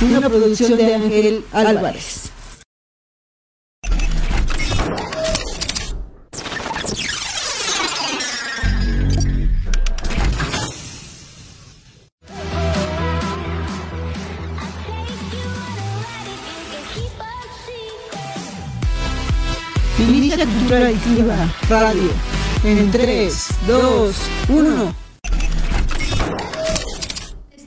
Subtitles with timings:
[0.00, 2.30] Una producción de Ángel Álvarez.
[20.68, 20.92] Cultura
[21.68, 22.10] Radio.
[22.62, 24.16] En 3, 2,
[24.48, 25.07] 1.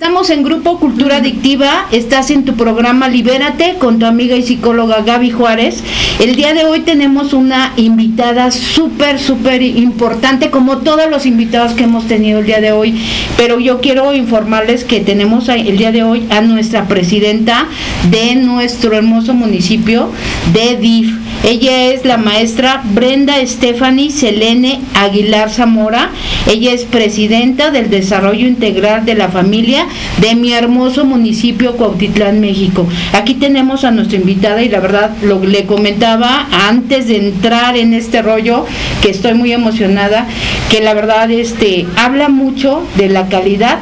[0.02, 5.04] Estamos en Grupo Cultura Adictiva, estás en tu programa Libérate con tu amiga y psicóloga
[5.04, 5.84] Gaby Juárez.
[6.20, 11.84] El día de hoy tenemos una invitada súper, súper importante, como todos los invitados que
[11.84, 13.00] hemos tenido el día de hoy,
[13.38, 17.68] pero yo quiero informarles que tenemos el día de hoy a nuestra presidenta
[18.10, 20.10] de nuestro hermoso municipio
[20.52, 21.14] de DIF.
[21.44, 26.12] Ella es la maestra Brenda Stephanie Selene Aguilar Zamora.
[26.48, 29.88] Ella es presidenta del Desarrollo Integral de la Familia
[30.20, 32.88] de mi hermoso municipio Cuautitlán, México.
[33.14, 37.96] Aquí tenemos a nuestra invitada y la verdad lo le comentaba antes de entrar en
[37.96, 38.68] este rollo
[39.02, 40.28] que estoy muy emocionada,
[40.70, 43.80] que la verdad este habla mucho de la calidad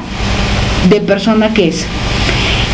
[0.89, 1.85] de persona que es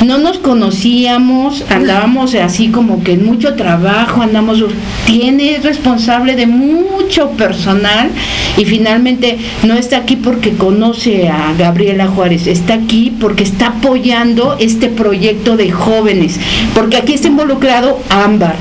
[0.04, 4.64] no nos conocíamos, andábamos así como que en mucho trabajo, andamos,
[5.06, 8.10] tiene, es responsable de mucho personal
[8.58, 14.58] y finalmente no está aquí porque conoce a Gabriela Juárez, está aquí porque está apoyando
[14.60, 16.40] este proyecto de jóvenes,
[16.74, 18.56] porque aquí está involucrado Ámbar.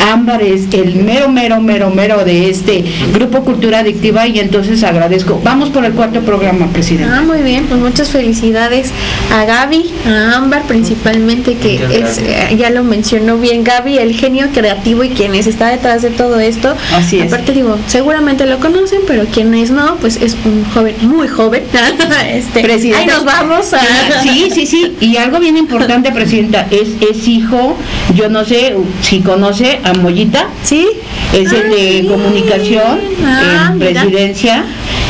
[0.00, 5.40] Ámbar es el mero, mero, mero, mero de este Grupo Cultura Adictiva y entonces agradezco.
[5.44, 7.12] Vamos por el cuarto programa, presidente.
[7.12, 8.90] Ah, muy bien, pues muchas felicidades
[9.32, 14.48] a Gaby, a Ámbar principalmente, que es, eh, ya lo mencionó bien Gaby, el genio
[14.52, 16.74] creativo y quienes está detrás de todo esto.
[16.94, 17.32] Así es.
[17.32, 21.62] Aparte digo, seguramente lo conocen, pero quienes no, pues es un joven, muy joven.
[22.28, 22.98] este, Presidente.
[22.98, 23.80] Ahí nos vamos a...
[24.22, 24.96] Sí, sí, sí.
[25.00, 27.76] Y algo bien importante, presidenta, es, es hijo,
[28.14, 30.86] yo no sé si conoce a Mollita, Sí.
[31.32, 32.06] es el Ah, de sí.
[32.08, 34.02] comunicación Ah, en mira.
[34.02, 34.64] presidencia.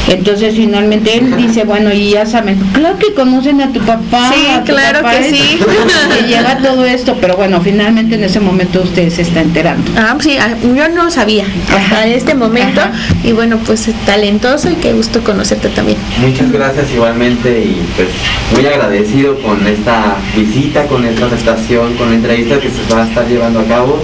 [0.08, 4.32] Entonces finalmente él dice, bueno, y ya saben, claro que conocen a tu papá.
[4.34, 5.58] Sí, a tu claro papá que es- sí.
[6.20, 9.88] que lleva todo esto, pero bueno, finalmente en ese momento usted se está enterando.
[9.96, 12.06] Ah, sí, ah, yo no sabía hasta Ajá.
[12.06, 12.92] este momento Ajá.
[13.22, 15.98] y bueno, pues talentoso y qué gusto conocerte también.
[16.20, 18.08] Muchas gracias igualmente y pues
[18.56, 23.06] muy agradecido con esta visita, con esta aceptación, con la entrevista que se va a
[23.06, 24.02] estar llevando a cabo.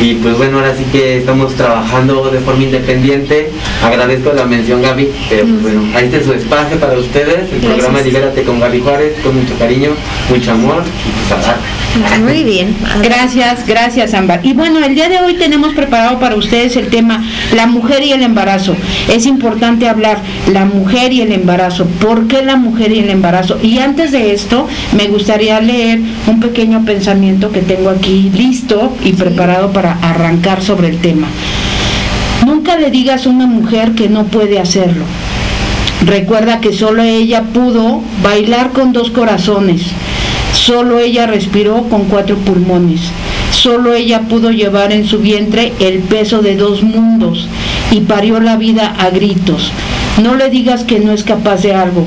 [0.00, 3.50] Y pues bueno, ahora sí que estamos trabajando de forma independiente.
[3.82, 7.98] Agradezco la mención Gaby, pero pues bueno, ahí está su espacio para ustedes, el programa
[7.98, 8.06] Gracias.
[8.06, 9.90] Libérate con Gaby Juárez, con mucho cariño,
[10.30, 11.77] mucho amor y pues a.
[12.22, 12.74] Muy bien.
[13.02, 14.40] Gracias, gracias Ámbar.
[14.42, 18.12] Y bueno, el día de hoy tenemos preparado para ustedes el tema la mujer y
[18.12, 18.76] el embarazo.
[19.12, 20.18] Es importante hablar
[20.52, 21.86] la mujer y el embarazo.
[22.00, 23.58] ¿Por qué la mujer y el embarazo?
[23.62, 29.12] Y antes de esto, me gustaría leer un pequeño pensamiento que tengo aquí listo y
[29.12, 31.28] preparado para arrancar sobre el tema.
[32.46, 35.04] Nunca le digas a una mujer que no puede hacerlo.
[36.04, 39.82] Recuerda que solo ella pudo bailar con dos corazones,
[40.68, 43.00] solo ella respiró con cuatro pulmones,
[43.52, 47.48] solo ella pudo llevar en su vientre el peso de dos mundos
[47.90, 49.72] y parió la vida a gritos.
[50.22, 52.04] No le digas que no es capaz de algo,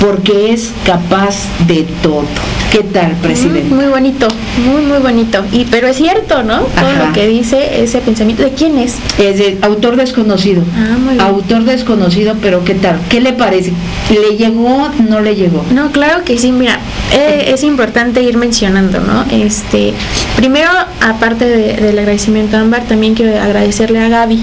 [0.00, 1.36] porque es capaz
[1.66, 2.24] de todo.
[2.70, 3.70] ¿Qué tal, presidente?
[3.70, 4.28] Mm, Muy bonito,
[4.70, 5.42] muy muy bonito.
[5.52, 6.58] Y pero es cierto, ¿no?
[6.60, 7.06] Todo Ajá.
[7.06, 8.42] lo que dice ese pensamiento.
[8.42, 8.96] ¿De quién es?
[9.18, 10.62] Es de autor desconocido.
[10.76, 11.20] Ah, muy bien.
[11.22, 12.98] Autor desconocido, pero ¿qué tal?
[13.08, 13.72] ¿Qué le parece?
[14.10, 14.90] ¿Le llegó?
[15.08, 15.64] ¿No le llegó?
[15.72, 16.78] No, claro que sí, mira,
[17.12, 19.24] eh, es importante ir mencionando, ¿no?
[19.30, 19.94] Este,
[20.36, 20.68] primero,
[21.00, 24.40] aparte de- del agradecimiento a Ámbar, también quiero agradecerle a Gaby,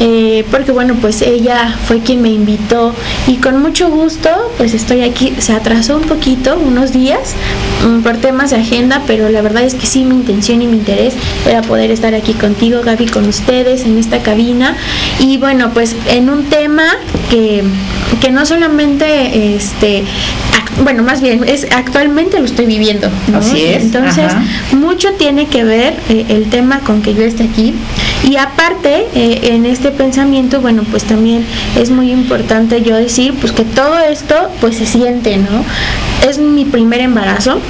[0.00, 2.94] eh, porque bueno, pues ella fue quien me invitó
[3.26, 7.34] y con mucho gusto, pues estoy aquí, se atrasó un poquito, unos días,
[7.86, 10.78] mm, por temas de agenda, pero la verdad es que sí, mi intención y mi
[10.78, 11.12] interés
[11.46, 14.78] era poder estar aquí contigo, Gaby, con ustedes en esta cabina
[15.20, 16.84] y bueno, pues en un tema
[17.28, 17.64] que,
[18.22, 20.04] que no solamente, este,
[20.82, 23.08] bueno, más bien, es actualmente lo estoy viviendo.
[23.28, 23.38] ¿no?
[23.38, 24.42] Así es, Entonces, ajá.
[24.72, 27.74] mucho tiene que ver eh, el tema con que yo esté aquí.
[28.24, 31.44] Y aparte, eh, en este pensamiento, bueno, pues también
[31.76, 35.64] es muy importante yo decir, pues que todo esto, pues se siente, ¿no?
[36.28, 37.60] Es mi primer embarazo,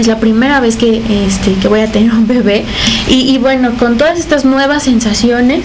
[0.00, 2.64] es la primera vez que, este, que voy a tener un bebé
[3.08, 5.62] y, bueno, con todas estas nuevas sensaciones,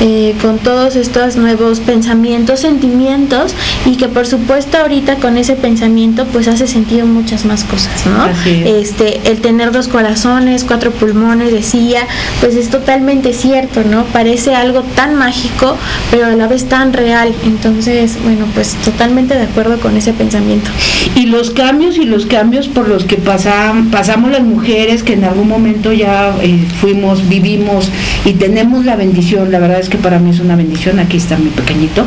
[0.00, 3.54] eh, con todos estos nuevos pensamientos, sentimientos
[3.84, 8.26] y que por supuesto ahorita con ese pensamiento pues hace sentido muchas más cosas, ¿no?
[8.46, 12.06] Este, el tener dos corazones, cuatro pulmones, decía,
[12.40, 14.04] pues es totalmente cierto, ¿no?
[14.04, 15.76] Parece algo tan mágico,
[16.10, 17.32] pero a la vez tan real.
[17.44, 20.70] Entonces, bueno, pues totalmente de acuerdo con ese pensamiento.
[21.14, 25.24] Y los cambios y los cambios por los que pasamos pasamos las mujeres que en
[25.24, 27.88] algún momento ya eh, fuimos, vivimos
[28.24, 31.36] y tenemos la bendición, la verdad es que para mí es una bendición, aquí está
[31.36, 32.04] mi pequeñito.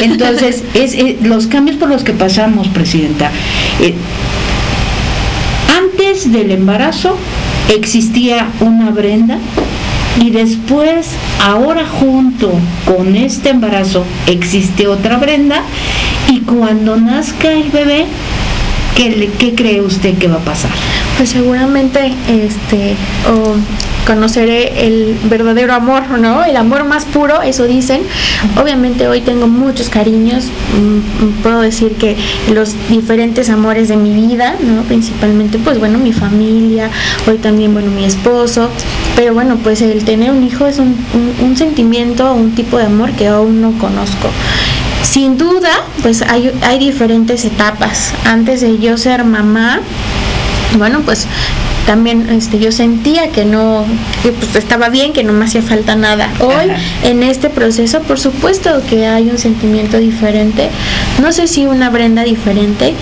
[0.00, 3.30] Entonces, es, eh, los cambios por los que pasamos, Presidenta.
[3.80, 3.94] Eh,
[5.76, 7.16] antes del embarazo
[7.68, 9.38] existía una Brenda
[10.20, 11.10] y después,
[11.40, 12.52] ahora junto
[12.84, 15.62] con este embarazo, existe otra Brenda
[16.28, 18.06] y cuando nazca el bebé,
[18.96, 20.70] ¿qué, qué cree usted que va a pasar?
[21.16, 22.96] Pues seguramente este
[24.08, 26.42] conoceré el verdadero amor, ¿no?
[26.42, 28.00] El amor más puro, eso dicen.
[28.58, 32.16] Obviamente hoy tengo muchos cariños, mm, mm, puedo decir que
[32.54, 34.80] los diferentes amores de mi vida, ¿no?
[34.84, 36.90] Principalmente, pues bueno, mi familia,
[37.26, 38.70] hoy también, bueno, mi esposo,
[39.14, 40.96] pero bueno, pues el tener un hijo es un,
[41.42, 44.30] un sentimiento, un tipo de amor que aún no conozco.
[45.18, 48.12] Sin duda, pues hay, hay diferentes etapas.
[48.24, 49.80] Antes de yo ser mamá,
[50.78, 51.26] bueno, pues
[51.88, 53.84] también este, yo sentía que no,
[54.22, 56.30] que pues estaba bien, que no me hacía falta nada.
[56.38, 56.70] Hoy,
[57.02, 60.70] en este proceso, por supuesto que hay un sentimiento diferente,
[61.20, 62.94] no sé si una Brenda diferente,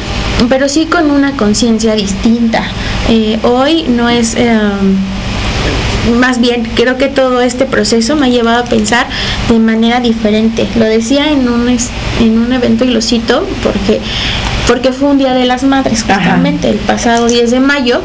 [0.48, 2.62] pero sí con una conciencia distinta.
[3.10, 4.36] Eh, hoy no es...
[4.36, 4.96] Em,
[6.14, 9.06] más bien creo que todo este proceso me ha llevado a pensar
[9.48, 10.66] de manera diferente.
[10.76, 11.68] Lo decía en un,
[12.20, 14.00] en un evento y lo cito porque
[14.66, 18.00] porque fue un día de las madres justamente, el pasado 10 de mayo,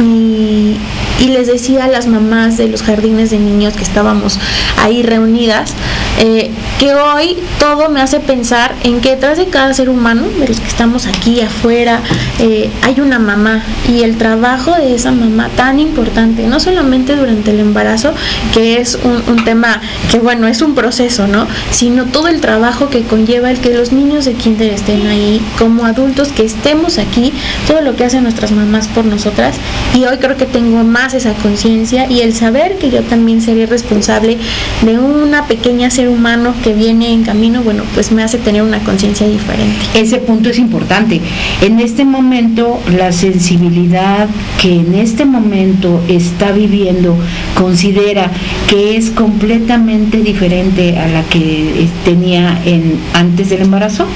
[0.00, 0.76] y,
[1.20, 4.38] y, les decía a las mamás de los jardines de niños que estábamos
[4.82, 5.72] ahí reunidas,
[6.18, 10.48] eh, que hoy todo me hace pensar en que detrás de cada ser humano, de
[10.48, 12.00] los que estamos aquí afuera,
[12.38, 17.50] eh, hay una mamá y el trabajo de esa mamá tan importante, no solamente durante
[17.50, 18.12] el embarazo,
[18.52, 19.80] que es un, un tema
[20.10, 21.46] que bueno, es un proceso, ¿no?
[21.70, 25.84] Sino todo el trabajo que conlleva el que los niños de kinder estén ahí como
[25.84, 27.32] adultos que estemos aquí,
[27.66, 29.56] todo lo que hacen nuestras mamás por nosotras.
[29.94, 33.66] Y hoy creo que tengo más esa conciencia y el saber que yo también seré
[33.66, 34.38] responsable
[34.82, 38.78] de una pequeña ser humano que viene en camino, bueno, pues me hace tener una
[38.78, 39.76] conciencia diferente.
[39.94, 41.20] Ese punto es importante.
[41.60, 44.28] En este momento, la sensibilidad
[44.60, 47.16] que en este momento está viviendo
[47.54, 48.30] considera
[48.68, 54.06] que es completamente diferente a la que tenía en antes del embarazo.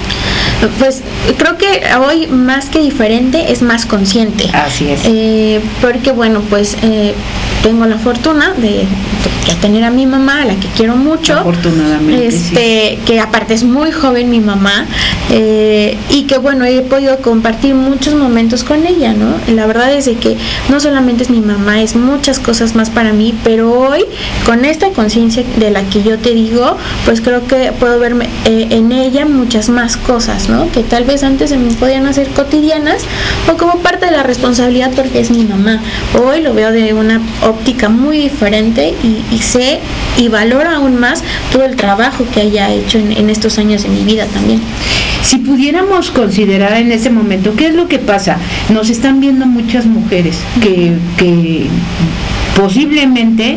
[0.78, 1.02] Pues
[1.37, 4.49] creo que hoy más que diferente es más consciente.
[4.52, 5.02] Así es.
[5.05, 7.14] Eh, porque bueno, pues eh,
[7.62, 8.84] tengo la fortuna de,
[9.60, 11.34] tener a mi mamá, a la que quiero mucho.
[11.34, 12.26] Afortunadamente.
[12.26, 14.87] Este, que aparte es muy joven mi mamá.
[15.31, 19.34] Eh, y que bueno, he podido compartir muchos momentos con ella, ¿no?
[19.54, 20.37] La verdad es que
[20.69, 24.04] no solamente es mi mamá, es muchas cosas más para mí, pero hoy,
[24.46, 28.92] con esta conciencia de la que yo te digo, pues creo que puedo verme en
[28.92, 30.71] ella muchas más cosas, ¿no?
[30.73, 33.05] Que tal vez antes se me podían hacer cotidianas
[33.50, 35.81] o como parte de la responsabilidad porque es mi mamá.
[36.21, 39.81] Hoy lo veo de una óptica muy diferente y, sé
[40.17, 44.05] y valoro aún más todo el trabajo que haya hecho en, estos años de mi
[44.05, 44.61] vida también.
[45.23, 48.38] Si pudiéramos considerar en ese momento, ¿qué es lo que pasa?
[48.71, 51.67] Nos están viendo muchas mujeres que, que
[52.59, 53.57] posiblemente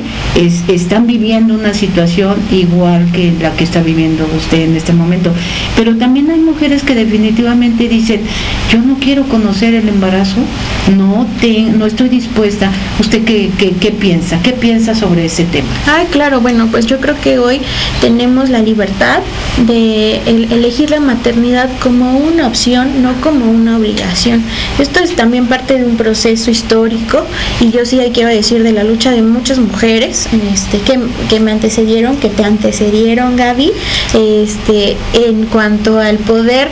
[0.68, 5.32] están viviendo una situación igual que la que está viviendo usted en este momento.
[5.76, 8.22] Pero también hay mujeres que definitivamente dicen,
[8.72, 10.38] yo no quiero conocer el embarazo,
[10.96, 11.28] no,
[11.78, 12.72] no estoy dispuesta.
[13.00, 14.40] ¿Usted qué, qué, piensa?
[14.44, 15.68] ¿Qué piensa sobre ese tema?
[15.88, 17.60] Ay, claro, bueno, pues yo creo que hoy
[18.02, 19.20] tenemos la libertad
[19.66, 24.44] de elegir la maternidad como una opción, no como una obligación.
[24.78, 27.26] Esto es también parte de un proceso histórico
[27.60, 32.18] y yo sí quiero decir de la lucha de muchas mujeres este, que, me antecedieron,
[32.18, 33.72] que te antecedieron, Gaby,
[34.14, 36.68] este, en cuanto al poder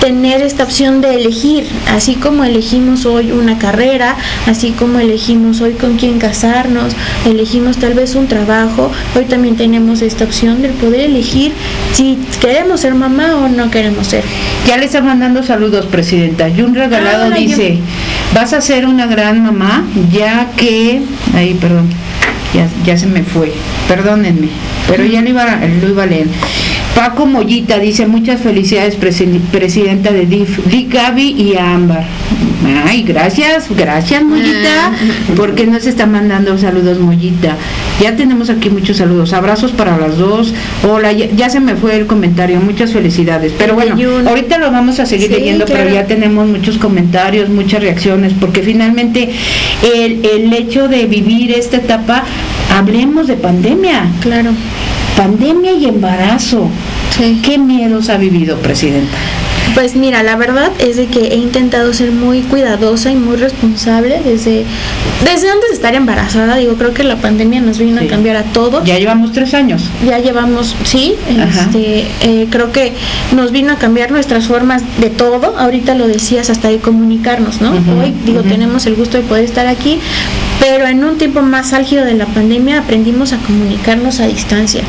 [0.00, 4.16] tener esta opción de elegir, así como elegimos hoy una carrera,
[4.46, 6.92] así como elegimos hoy con quién casarnos,
[7.24, 11.52] elegimos tal vez un trabajo, hoy también tenemos esta opción de poder elegir
[11.92, 14.22] si queremos ser mamá o no queremos ser.
[14.66, 16.48] Ya le está mandando saludos, Presidenta.
[16.54, 17.78] Jun Regalado dice,
[18.34, 21.02] vas a ser una gran mamá, ya que,
[21.34, 21.88] ahí, perdón,
[22.54, 23.52] ya, ya se me fue,
[23.88, 24.48] perdónenme,
[24.88, 26.26] pero ya lo iba, lo iba a leer.
[26.94, 32.04] Paco Mollita dice muchas felicidades presidenta de DIF, Di Gaby y Ámbar.
[32.86, 34.92] Ay, gracias, gracias Mollita,
[35.36, 37.56] porque nos está mandando saludos Mollita.
[38.00, 40.54] Ya tenemos aquí muchos saludos, abrazos para las dos.
[40.88, 43.52] Hola, ya, se me fue el comentario, muchas felicidades.
[43.58, 43.96] Pero bueno,
[44.28, 49.30] ahorita lo vamos a seguir leyendo, pero ya tenemos muchos comentarios, muchas reacciones, porque finalmente
[49.82, 52.22] el, el hecho de vivir esta etapa,
[52.70, 54.06] hablemos de pandemia.
[54.20, 54.52] Claro
[55.16, 56.68] pandemia y embarazo.
[57.42, 59.16] ¿Qué miedos ha vivido, Presidenta?
[59.72, 64.20] Pues mira, la verdad es de que he intentado ser muy cuidadosa y muy responsable
[64.22, 64.64] desde,
[65.24, 66.56] desde antes de estar embarazada.
[66.56, 68.84] Digo, creo que la pandemia nos vino a cambiar a todos.
[68.84, 69.82] Ya llevamos tres años.
[70.06, 72.92] Ya llevamos, sí, este, eh, creo que
[73.34, 75.56] nos vino a cambiar nuestras formas de todo.
[75.58, 77.72] Ahorita lo decías, hasta de comunicarnos, ¿no?
[78.00, 79.98] Hoy, digo, tenemos el gusto de poder estar aquí,
[80.60, 84.82] pero en un tiempo más álgido de la pandemia aprendimos a comunicarnos a distancia.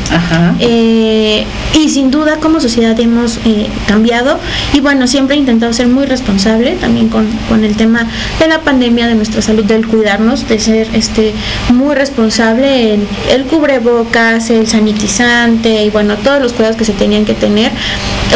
[0.58, 1.44] Eh,
[1.74, 4.38] y sin duda como sociedad hemos eh, cambiado
[4.72, 7.26] y bueno, siempre he intentado ser muy responsable también con,
[7.64, 8.06] el tema
[8.38, 11.32] de la pandemia, de nuestra salud, del cuidarnos, de ser este
[11.72, 17.24] muy responsable en el cubrebocas, el sanitizante y bueno, todos los cuidados que se tenían
[17.24, 17.72] que tener.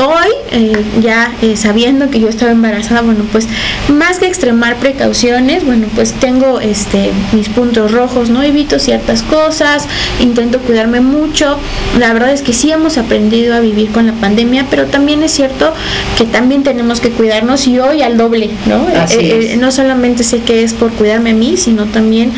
[0.00, 3.46] Hoy, eh, ya sabiendo que yo estaba embarazada, bueno, pues
[3.88, 9.86] más que extremar precauciones, bueno, pues tengo este mis puntos rojos, no evito ciertas cosas,
[10.20, 11.56] intento cuidarme mucho.
[11.98, 15.32] La verdad es que sí hemos aprendido a vivir con la pandemia, pero también es
[15.32, 15.72] cierto
[16.18, 18.88] que también tenemos que cuidarnos y hoy al doble, ¿no?
[18.88, 22.32] Eh, eh, no solamente sé que es por cuidarme a mí, sino también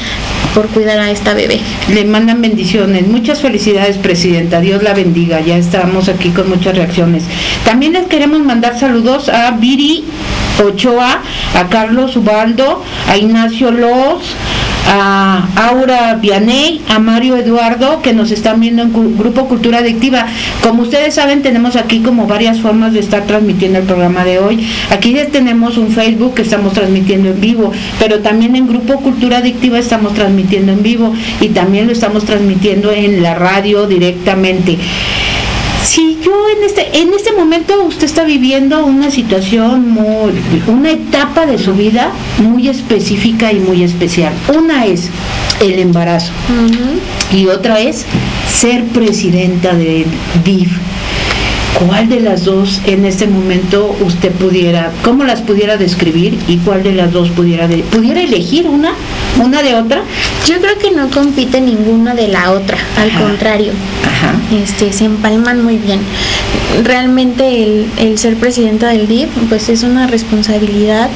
[0.55, 1.61] por cuidar a esta bebé.
[1.93, 3.07] Le mandan bendiciones.
[3.07, 4.61] Muchas felicidades, Presidenta.
[4.61, 5.41] Dios la bendiga.
[5.41, 7.25] Ya estamos aquí con muchas reacciones.
[7.65, 10.05] También les queremos mandar saludos a Viri
[10.61, 11.23] Ochoa,
[11.55, 14.35] a Carlos Ubaldo, a Ignacio Los,
[14.89, 20.27] a Aura Vianey, a Mario Eduardo, que nos están viendo en Grupo Cultura Adictiva.
[20.63, 24.67] Como ustedes saben, tenemos aquí como varias formas de estar transmitiendo el programa de hoy.
[24.91, 29.39] Aquí ya tenemos un Facebook que estamos transmitiendo en vivo, pero también en Grupo Cultura
[29.39, 34.79] Adictiva estamos transmitiendo en vivo y también lo estamos transmitiendo en la radio directamente
[35.85, 40.33] si yo en este en este momento usted está viviendo una situación muy
[40.67, 44.33] una etapa de su vida muy específica y muy especial.
[44.57, 45.11] Una es
[45.61, 46.33] el embarazo.
[47.33, 48.05] Y otra es
[48.49, 50.07] ser presidenta del
[50.45, 50.71] DIF
[51.87, 56.83] ¿Cuál de las dos en este momento usted pudiera, cómo las pudiera describir y cuál
[56.83, 58.93] de las dos pudiera, pudiera elegir una,
[59.41, 60.03] una de otra?
[60.47, 63.73] Yo creo que no compite ninguna de la otra, al contrario.
[64.53, 66.01] Este, se empalman muy bien.
[66.85, 71.11] Realmente el, ser presidenta del DIF pues es una responsabilidad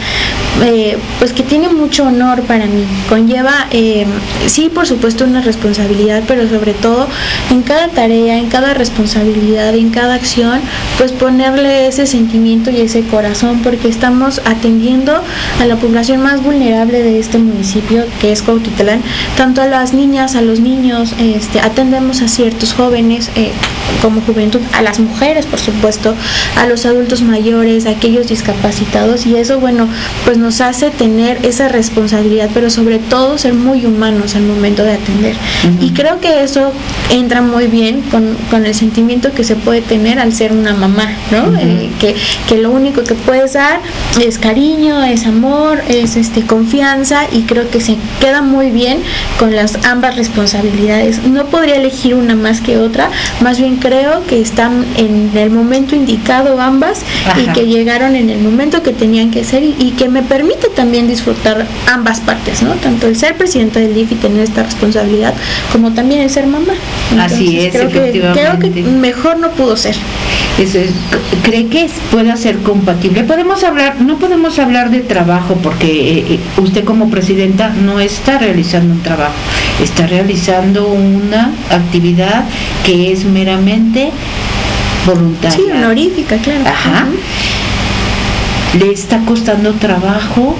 [0.64, 2.84] eh, pues que tiene mucho honor para mí.
[3.08, 4.06] Conlleva, eh,
[4.46, 7.06] sí, por supuesto, una responsabilidad, pero sobre todo
[7.50, 10.60] en cada tarea, en cada responsabilidad, en cada acción,
[10.96, 15.22] pues ponerle ese sentimiento y ese corazón, porque estamos atendiendo
[15.60, 19.02] a la población más vulnerable de este municipio, que es Cuautitlán,
[19.36, 23.52] tanto a las niñas, a los niños, este, atendemos a ciertos jóvenes eh,
[24.02, 26.14] como juventud, a las mujeres, por supuesto,
[26.56, 29.88] a los adultos mayores, a aquellos discapacitados, y eso, bueno,
[30.24, 34.92] pues nos hace tener esa responsabilidad, pero sobre todo ser muy humanos al momento de
[34.92, 35.36] atender.
[35.80, 36.72] Y creo que eso
[37.10, 41.08] entra muy bien con, con, el sentimiento que se puede tener al ser una mamá,
[41.30, 41.56] ¿no?
[41.58, 42.14] Eh, que,
[42.48, 43.80] que, lo único que puedes dar
[44.20, 48.98] es cariño, es amor, es este confianza y creo que se queda muy bien
[49.38, 51.24] con las ambas responsabilidades.
[51.26, 53.10] No podría elegir una más que otra,
[53.40, 57.02] más bien creo que están en el momento indicado ambas
[57.36, 60.68] y que llegaron en el momento que tenían que ser y, y que me permite
[60.68, 62.74] también disfrutar ambas partes, ¿no?
[62.74, 65.34] Tanto el ser presidente del DIF y tener esta responsabilidad,
[65.72, 66.74] como también el ser mamá.
[67.18, 69.96] Así es, creo Que, creo que mejor no pudo ser.
[71.42, 73.24] ¿Cree que pueda ser compatible?
[73.24, 78.38] Podemos hablar, no podemos hablar de trabajo porque eh, eh, usted como presidenta no está
[78.38, 79.34] realizando un trabajo,
[79.82, 82.44] está realizando una actividad
[82.84, 84.10] que es meramente
[85.06, 85.56] voluntaria.
[85.56, 86.66] Sí, honorífica, claro.
[86.66, 87.06] Ajá
[88.78, 90.56] le está costando trabajo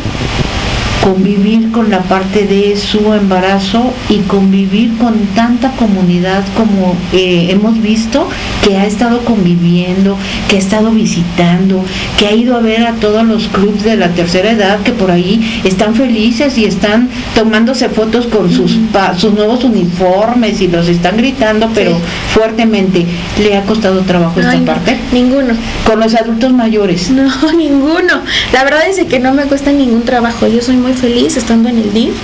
[1.07, 7.81] convivir con la parte de su embarazo y convivir con tanta comunidad como eh, hemos
[7.81, 8.29] visto
[8.61, 10.17] que ha estado conviviendo,
[10.49, 11.85] que ha estado visitando,
[12.19, 15.13] que ha ido a ver a todos los clubes de la tercera edad que por
[15.13, 18.77] ahí están felices y están tomándose fotos con sus,
[19.17, 21.93] sus nuevos uniformes y los están gritando, pero
[22.35, 23.07] fuertemente.
[23.41, 24.99] ¿Le ha costado trabajo esta parte?
[25.13, 25.55] Ninguno.
[25.85, 27.11] ¿Con los adultos mayores?
[27.11, 28.23] No, ninguno.
[28.53, 30.49] La verdad es que no me cuesta ningún trabajo.
[30.49, 32.15] Yo soy muy feliz estando en el DIF.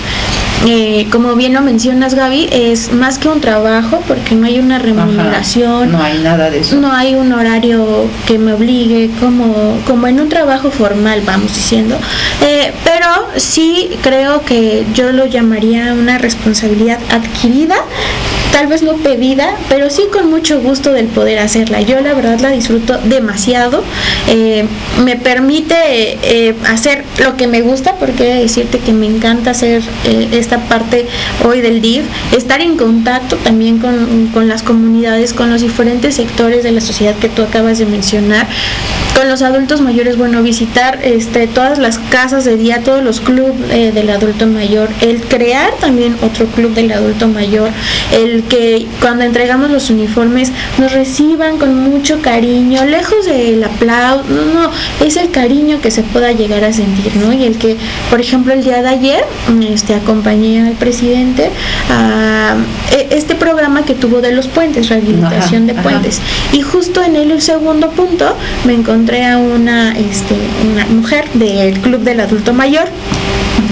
[0.65, 4.79] Eh, como bien lo mencionas Gaby, es más que un trabajo porque no hay una
[4.79, 5.91] remuneración.
[5.91, 6.77] no hay nada de eso.
[6.77, 11.97] No hay un horario que me obligue como, como en un trabajo formal, vamos diciendo.
[12.41, 17.75] Eh, pero sí creo que yo lo llamaría una responsabilidad adquirida
[18.53, 21.81] tal vez no pedida, pero sí con mucho gusto del poder hacerla.
[21.81, 23.83] Yo la verdad la disfruto demasiado.
[24.27, 24.65] Eh,
[25.03, 25.75] me permite
[26.21, 31.07] eh, hacer lo que me gusta, porque decirte que me encanta hacer eh, esta parte
[31.43, 36.63] hoy del DIV, estar en contacto también con, con las comunidades, con los diferentes sectores
[36.63, 38.45] de la sociedad que tú acabas de mencionar
[39.15, 43.53] con los adultos mayores, bueno, visitar este, todas las casas de día, todos los clubes
[43.69, 47.69] eh, del adulto mayor, el crear también otro club del adulto mayor,
[48.11, 54.45] el que cuando entregamos los uniformes nos reciban con mucho cariño, lejos del aplauso, no,
[54.45, 54.71] no,
[55.05, 57.33] es el cariño que se pueda llegar a sentir, ¿no?
[57.33, 57.77] Y el que,
[58.09, 59.25] por ejemplo, el día de ayer,
[59.69, 61.49] este, acompañé al presidente
[61.89, 62.55] a
[62.91, 66.21] e, este programa que tuvo de los puentes, rehabilitación de puentes,
[66.51, 68.35] y justo en el segundo punto
[68.65, 70.35] me encontré encontré a una, este,
[70.71, 72.85] una mujer del Club del Adulto Mayor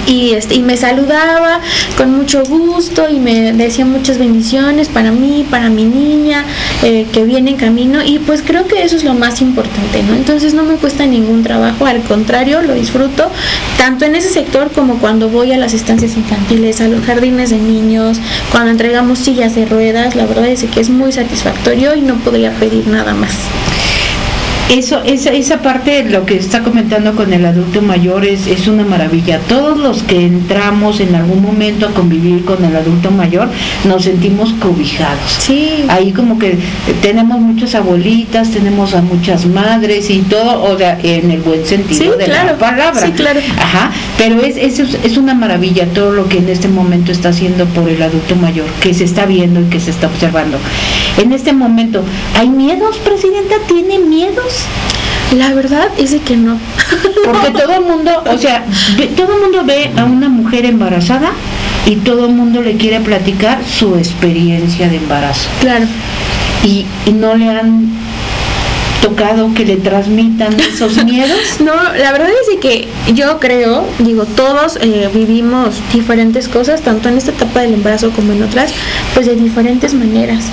[0.08, 1.60] y, este, y me saludaba
[1.98, 6.46] con mucho gusto y me decía muchas bendiciones para mí, para mi niña
[6.84, 8.00] eh, que viene en camino.
[8.04, 10.16] Y pues creo que eso es lo más importante, ¿no?
[10.16, 13.30] Entonces no me cuesta ningún trabajo, al contrario, lo disfruto
[13.78, 17.58] tanto en ese sector como cuando voy a las estancias infantiles, a los jardines de
[17.58, 18.20] niños,
[18.52, 22.52] cuando entregamos sillas de ruedas, la verdad es que es muy satisfactorio y no podría
[22.52, 23.32] pedir nada más
[24.72, 28.84] eso, esa, esa parte, lo que está comentando con el adulto mayor es, es una
[28.84, 29.40] maravilla.
[29.50, 33.50] Todos los que entramos en algún momento a convivir con el adulto mayor
[33.86, 35.20] nos sentimos cobijados.
[35.40, 35.84] Sí.
[35.90, 36.58] Ahí como que
[37.02, 42.16] tenemos muchas abuelitas, tenemos a muchas madres y todo, o sea, en el buen sentido
[42.16, 43.06] de la palabra.
[43.06, 43.42] Sí, claro.
[43.58, 47.66] Ajá, pero es, es, es una maravilla todo lo que en este momento está haciendo
[47.66, 50.58] por el adulto mayor, que se está viendo y que se está observando.
[51.18, 52.04] En este momento,
[52.40, 53.56] ¿hay miedos, Presidenta?
[53.68, 54.61] ¿Tiene miedos?
[55.38, 56.58] La verdad es de que no.
[57.26, 58.66] Porque todo el mundo, o sea,
[59.16, 61.32] todo el mundo ve a una mujer embarazada
[61.86, 65.50] y todo el mundo le quiere platicar su experiencia de embarazo.
[65.62, 65.86] Claro.
[66.64, 67.88] Y, y no le han
[69.02, 71.40] tocado que le transmitan esos miedos?
[71.60, 77.18] No, la verdad es que yo creo, digo, todos eh, vivimos diferentes cosas, tanto en
[77.18, 78.74] esta etapa del embarazo como en otras,
[79.14, 80.46] pues de diferentes maneras.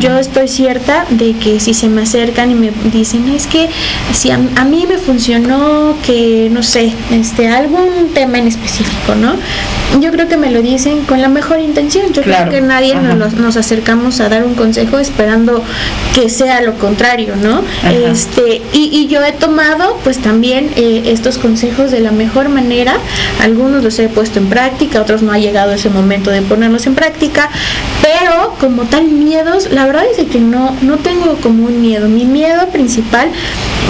[0.00, 3.68] Yo estoy cierta de que si se me acercan y me dicen, es que
[4.12, 9.34] si a, mí me funcionó que, no sé, este, algún tema en específico, ¿no?
[10.00, 12.12] Yo creo que me lo dicen con la mejor intención.
[12.12, 15.62] Yo creo que nadie nos, nos, acercamos a dar un consejo esperando
[16.14, 17.62] que sea lo contrario, ¿no?
[18.04, 22.96] Este, y, yo he tomado pues también eh, estos consejos de la mejor manera,
[23.40, 26.94] algunos los he puesto en práctica, otros no ha llegado ese momento de ponerlos en
[26.94, 27.50] práctica,
[28.02, 32.24] pero como tal miedos, la verdad es que no, no tengo como un miedo, mi
[32.24, 33.30] miedo principal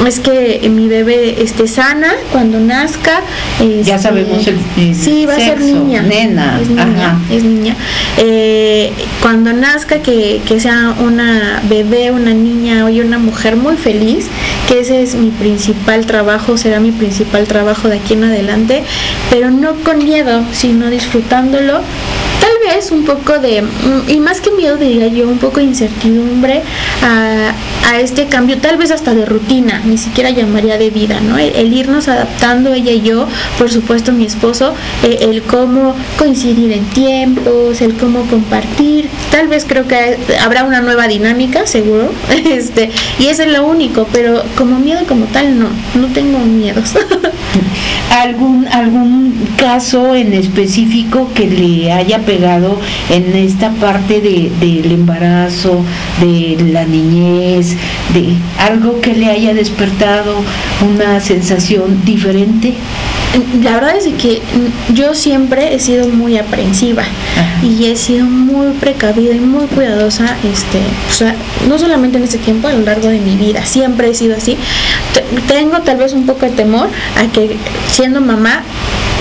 [0.07, 3.23] es que mi bebé esté sana cuando nazca.
[3.59, 6.03] ya este, sabemos el, Sí, va a ser niña.
[6.03, 6.61] Nena.
[6.61, 7.19] Es niña.
[7.31, 7.77] Es niña.
[8.19, 8.93] Eh,
[9.23, 13.96] cuando nazca que, que sea una bebé, una niña o una mujer muy feliz
[14.69, 18.83] que ese es mi principal trabajo, será mi principal trabajo de aquí en adelante,
[19.31, 21.81] pero no con miedo, sino disfrutándolo
[22.41, 25.65] tal vez un poco de, mm, y más que miedo diría yo, un poco de
[25.67, 26.63] incertidumbre
[27.03, 27.53] a,
[28.01, 31.39] este cambio, tal vez hasta de rutina, ni siquiera llamaría de vida, ¿no?
[31.39, 33.27] El, irnos adaptando ella y yo,
[33.59, 39.65] por supuesto mi esposo, eh, el cómo coincidir en tiempos, el cómo compartir, tal vez
[39.67, 42.13] creo que habrá una nueva dinámica, seguro,
[42.45, 46.93] este, y eso es lo único, pero como miedo como tal no, no tengo miedos.
[48.11, 52.56] ¿Algún, algún caso en específico que le haya pegado
[53.11, 55.83] en esta parte de, del embarazo,
[56.21, 57.77] de la niñez,
[58.15, 60.35] de algo que le haya despertado
[60.81, 62.75] una sensación diferente?
[63.63, 64.41] La verdad es que
[64.95, 67.03] yo siempre he sido muy aprensiva
[67.63, 70.79] y he sido muy precavida y muy cuidadosa, este,
[71.11, 71.35] o sea,
[71.69, 74.57] no solamente en este tiempo, a lo largo de mi vida, siempre he sido así.
[75.49, 77.57] Tengo tal vez un poco de temor a que
[77.91, 78.63] siendo mamá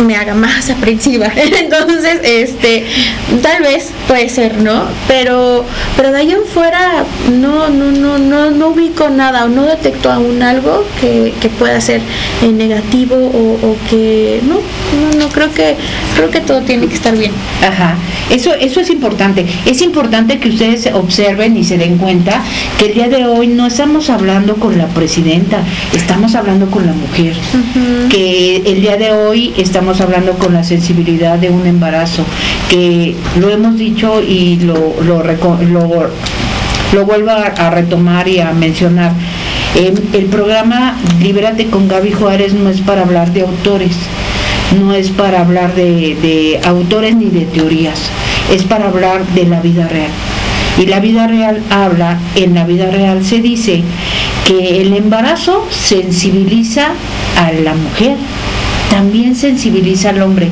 [0.04, 1.28] me haga más aprensiva.
[1.36, 2.86] Entonces, este,
[3.42, 4.84] tal vez puede ser, ¿no?
[5.08, 9.66] Pero, pero de ahí en fuera no, no, no, no, no ubico nada o no
[9.66, 12.02] detecto aún algo que, que pueda ser
[12.44, 15.76] eh, negativo o, que no, no, no creo que
[16.16, 17.32] creo que todo tiene que estar bien.
[17.62, 17.96] Ajá.
[18.30, 19.46] Eso, eso es importante.
[19.66, 22.42] Es importante que ustedes observen y se den cuenta
[22.80, 25.60] que el día de hoy no estamos hablando con la presidenta,
[25.94, 27.34] estamos hablando con la mujer.
[28.10, 32.24] Que el día de hoy estamos estamos hablando con la sensibilidad de un embarazo,
[32.70, 39.12] que lo hemos dicho y lo, lo, lo, vuelvo a, retomar y a mencionar.
[39.76, 43.96] el programa Libérate con Gaby Juárez no es para hablar de autores,
[44.76, 48.10] no es para hablar de, de autores ni de teorías,
[48.52, 50.10] es para hablar de la vida real.
[50.80, 53.84] Y la vida real habla, en la vida real se dice
[54.48, 56.88] que el embarazo sensibiliza
[57.38, 58.18] a la mujer,
[58.96, 60.48] también sensibiliza al hombre.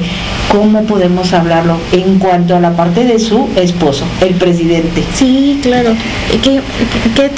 [0.52, 5.02] ¿Cómo podemos hablarlo en cuanto a la parte de su esposo, el presidente?
[5.16, 5.96] Sí, claro.
[6.44, 6.60] Qué,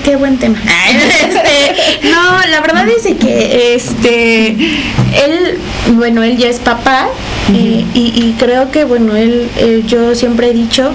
[0.03, 0.57] qué, buen tema.
[0.95, 5.59] Este, no, la verdad es que este él,
[5.93, 7.07] bueno, él ya es papá
[7.53, 10.91] eh, y, creo que, bueno, él, eh, yo siempre he dicho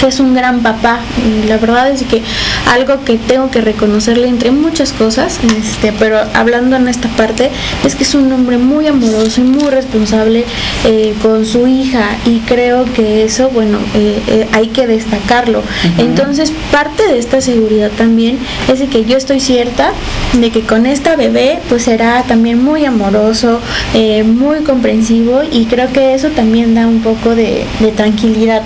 [0.00, 2.22] que es un gran papá y la verdad es que
[2.70, 7.50] algo que tengo que reconocerle entre muchas cosas, este, pero hablando en esta parte,
[7.84, 10.44] es que es un hombre muy amoroso y muy responsable
[10.84, 15.62] eh, con su hija y creo que eso, bueno, eh, eh, hay que destacarlo.
[15.98, 19.92] Entonces, parte de esta seguridad también es de que yo estoy cierta
[20.34, 23.60] de que con esta bebé pues será también muy amoroso,
[24.24, 27.66] muy comprensivo y creo que eso también da un poco de,
[27.96, 28.62] tranquilidad.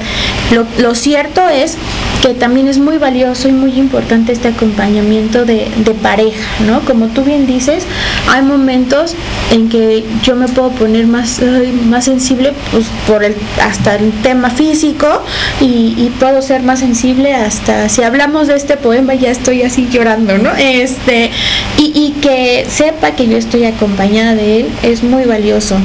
[0.52, 1.78] Lo, lo cierto es
[2.24, 5.68] que también es muy valioso y muy importante este acompañamiento de,
[6.02, 6.80] pareja, ¿no?
[6.80, 7.84] Como tú bien dices,
[8.30, 9.14] hay momentos
[9.50, 11.40] en que yo me puedo poner más,
[11.86, 15.22] más sensible pues, por el, hasta el tema físico
[15.60, 20.38] y, puedo ser más sensible hasta, si hablamos de este poema ya estoy así llorando,
[20.38, 20.50] ¿no?
[20.56, 21.30] Este,
[21.76, 25.76] y, que sepa que yo estoy acompañada de él es muy valioso.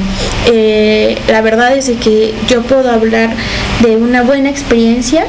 [0.46, 3.30] Eh, la verdad es que yo puedo hablar
[3.80, 5.26] de una buena experiencia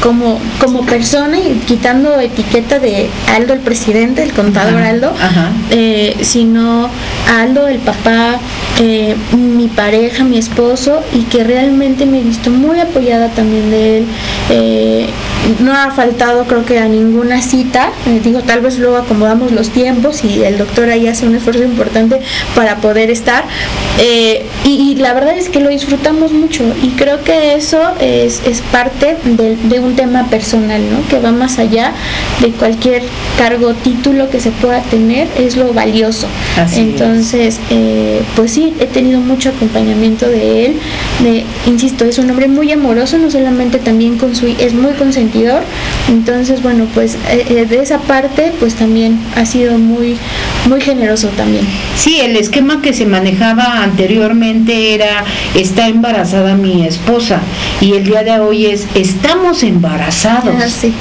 [0.00, 5.12] como como persona y quitando etiqueta de Aldo el presidente, el contador Aldo,
[5.70, 6.88] eh, sino
[7.28, 8.38] Aldo el papá,
[8.80, 13.98] eh, mi pareja, mi esposo, y que realmente me he visto muy apoyada también de
[13.98, 14.04] él.
[14.50, 15.06] Eh,
[15.60, 17.92] no ha faltado creo que a ninguna cita,
[18.24, 22.20] digo, tal vez luego acomodamos los tiempos y el doctor ahí hace un esfuerzo importante
[22.54, 23.44] para poder estar.
[24.64, 28.40] y, la verdad es que lo disfrutamos mucho y creo que eso es,
[28.72, 31.06] parte de, de un tema personal ¿no?
[31.08, 31.92] Que va más allá
[32.40, 33.02] de cualquier
[33.38, 36.26] cargo, título que se pueda tener, es lo valioso.
[36.76, 40.76] Entonces, eh, pues sí, he tenido mucho acompañamiento de él.
[41.22, 45.62] De, insisto, es un hombre muy amoroso, no solamente también con su, es muy consentidor.
[46.08, 50.16] Entonces, bueno, pues eh, eh, de esa parte, pues también ha sido muy,
[50.68, 51.66] muy generoso también.
[51.96, 55.24] Sí, el esquema que se manejaba anteriormente era
[55.54, 57.40] está embarazada mi esposa
[57.80, 60.54] y el día de hoy es estamos embarazados.
[60.58, 60.92] Ah, sí.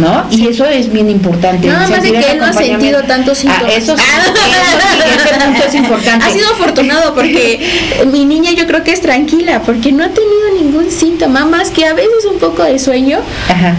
[0.00, 0.24] ¿No?
[0.30, 1.68] Y eso es bien importante.
[1.68, 3.76] Nada más de que él no ha sentido tantos ah, síntomas.
[3.76, 4.04] eso, sí,
[5.66, 6.24] es importante.
[6.24, 10.62] Ha sido afortunado porque mi niña yo creo que es tranquila porque no ha tenido
[10.62, 13.20] ningún síntoma más que a veces un poco de sueño,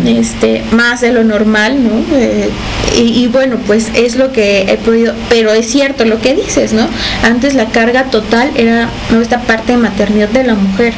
[0.05, 2.17] este, más de lo normal, ¿no?
[2.17, 2.49] Eh,
[2.97, 6.87] y, bueno, pues es lo que he podido, pero es cierto lo que dices, ¿no?
[7.23, 8.89] Antes la carga total era
[9.21, 10.93] esta parte de maternidad de la mujer.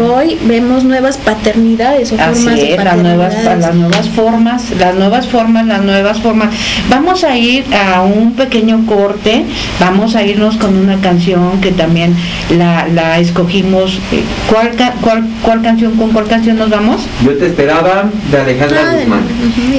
[0.00, 5.66] Hoy vemos nuevas paternidades o formas de las nuevas, las nuevas formas las nuevas formas,
[5.66, 6.54] las nuevas formas.
[6.88, 9.44] Vamos a ir a un pequeño corte,
[9.80, 12.14] vamos a irnos con una canción que también
[12.50, 13.98] la, escogimos.
[14.12, 17.02] Eh, ¿Cuál, cuál, cuál canción, con cuál canción nos vamos?
[17.24, 19.20] Yo te esperaba de Alejandra ah, Guzmán.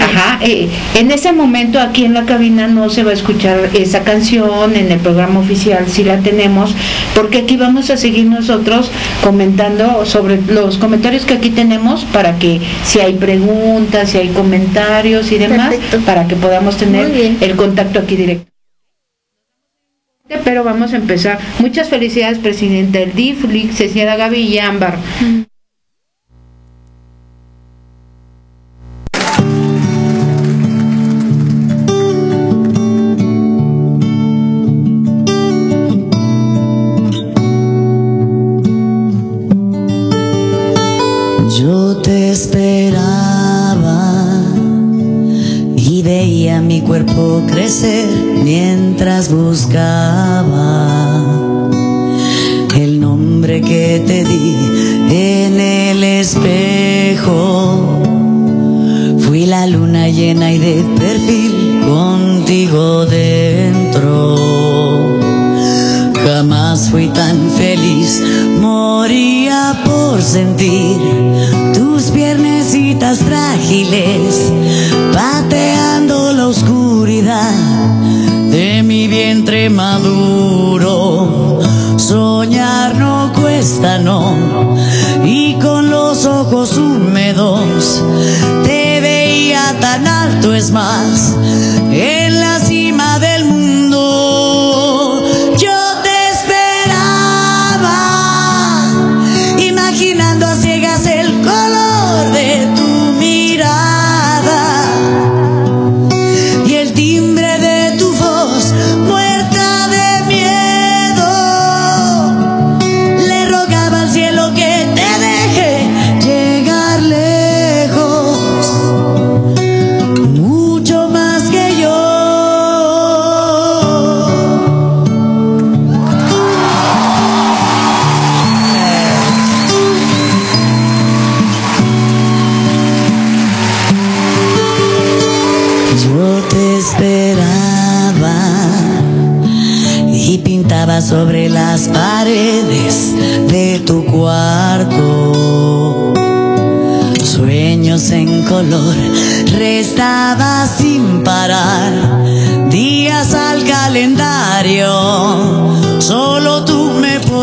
[0.02, 4.04] Ajá, eh, en ese momento aquí en la cabina no se va a escuchar esa
[4.04, 6.74] canción, en el programa oficial sí la tenemos,
[7.14, 8.92] porque aquí vamos a seguir nosotros
[9.24, 14.75] comentando sobre los comentarios que aquí tenemos para que si hay preguntas, si hay comentarios,
[15.32, 18.52] y demás para que podamos tener el contacto aquí directo.
[20.44, 21.40] Pero vamos a empezar.
[21.60, 24.98] Muchas felicidades, Presidenta el DIF, señora Gaby y Ámbar.
[25.22, 25.46] Yo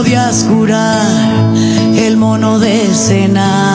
[0.02, 1.54] podías curar
[1.94, 3.71] el mono de escenario.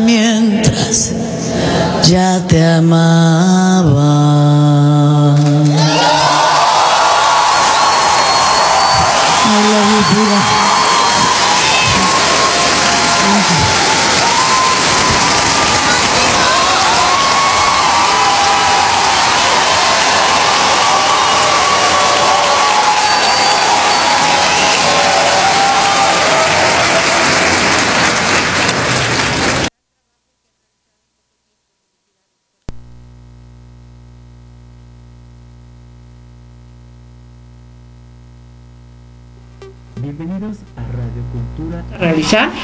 [0.00, 1.12] Mientras
[2.04, 3.37] ya te amaba.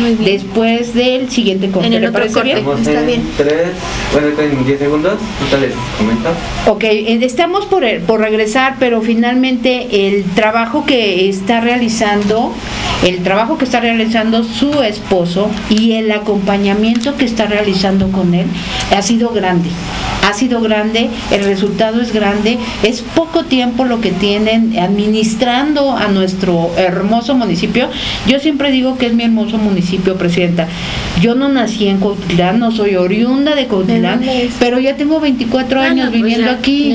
[0.04, 1.86] Después del siguiente corte.
[1.88, 2.46] En el ¿Le otro parece corte.
[2.54, 2.58] bien?
[2.58, 3.22] Estamos Está en bien.
[3.36, 3.68] tres,
[4.12, 5.14] bueno, en 10 segundos,
[5.60, 6.30] les comento.
[6.66, 12.52] Ok, eh, estamos por, por regresar, pero finalmente el trabajo que está realizando,
[13.04, 18.46] el trabajo que está realizando su esposo y el acompañamiento que está realizando con él
[18.96, 19.68] ha sido grande.
[20.26, 26.08] Ha sido grande, el resultado es grande, es poco tiempo lo que tienen administrando a
[26.08, 27.88] nuestro hermoso municipio.
[28.26, 30.66] Yo siempre digo que es mi hermoso municipio, Presidenta.
[31.20, 34.20] Yo no nací en Cuautitlán, no soy oriunda de Cuautitlán,
[34.59, 36.94] pero ya tengo 24 Ah, años no, pues viviendo ya, aquí.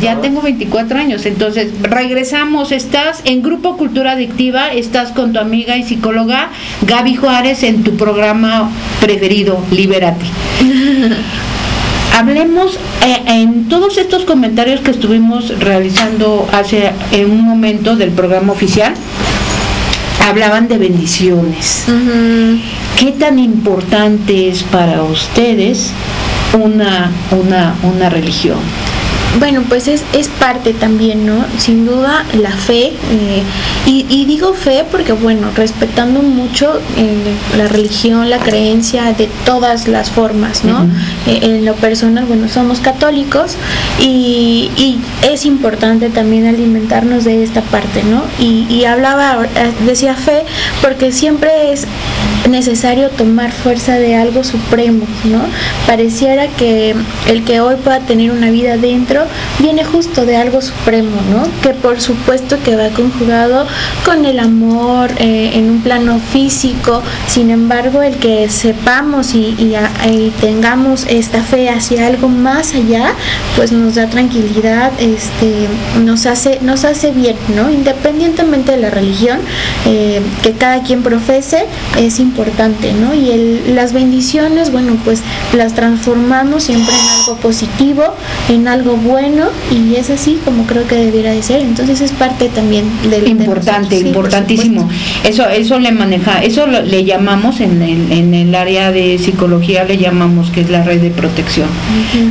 [0.00, 0.22] ya dos.
[0.22, 2.72] tengo 24 años, entonces regresamos.
[2.72, 6.48] Estás en Grupo Cultura Adictiva, estás con tu amiga y psicóloga
[6.86, 10.24] Gaby Juárez en tu programa preferido, Libérate.
[12.18, 12.74] Hablemos
[13.06, 18.92] eh, en todos estos comentarios que estuvimos realizando hace en un momento del programa oficial.
[20.26, 21.86] Hablaban de bendiciones.
[22.96, 25.90] ¿Qué tan importante es para ustedes
[26.52, 28.58] una, una, una religión?
[29.38, 31.44] Bueno, pues es, es parte también, ¿no?
[31.56, 33.42] Sin duda la fe, eh,
[33.86, 39.86] y, y digo fe porque, bueno, respetando mucho eh, la religión, la creencia de todas
[39.86, 40.84] las formas, ¿no?
[41.28, 43.54] Eh, en lo personal, bueno, somos católicos
[44.00, 48.24] y, y es importante también alimentarnos de esta parte, ¿no?
[48.40, 50.44] Y, y hablaba, eh, decía fe,
[50.82, 51.86] porque siempre es
[52.48, 55.40] necesario tomar fuerza de algo supremo, ¿no?
[55.86, 56.94] Pareciera que
[57.28, 59.24] el que hoy pueda tener una vida dentro
[59.58, 61.46] viene justo de algo supremo, ¿no?
[61.62, 63.66] Que por supuesto que va conjugado
[64.04, 69.76] con el amor eh, en un plano físico, sin embargo el que sepamos y,
[70.40, 73.12] tengamos esta fe hacia algo más allá,
[73.56, 75.68] pues nos da tranquilidad, este,
[76.02, 77.70] nos hace, nos hace bien, ¿no?
[77.70, 79.38] Independientemente de la religión
[79.86, 81.66] eh, que cada quien profese,
[81.98, 82.29] es importante,
[82.92, 83.14] ¿no?
[83.14, 85.22] Y el, las bendiciones, bueno, pues
[85.56, 88.02] las transformamos siempre en algo positivo,
[88.48, 91.60] en algo bueno, y es así como creo que debiera de ser.
[91.60, 94.88] Entonces es parte también del importante, importantísimo.
[95.24, 99.98] eso, eso le maneja, eso le llamamos en el, en el área de psicología le
[99.98, 101.68] llamamos que es la red de protección.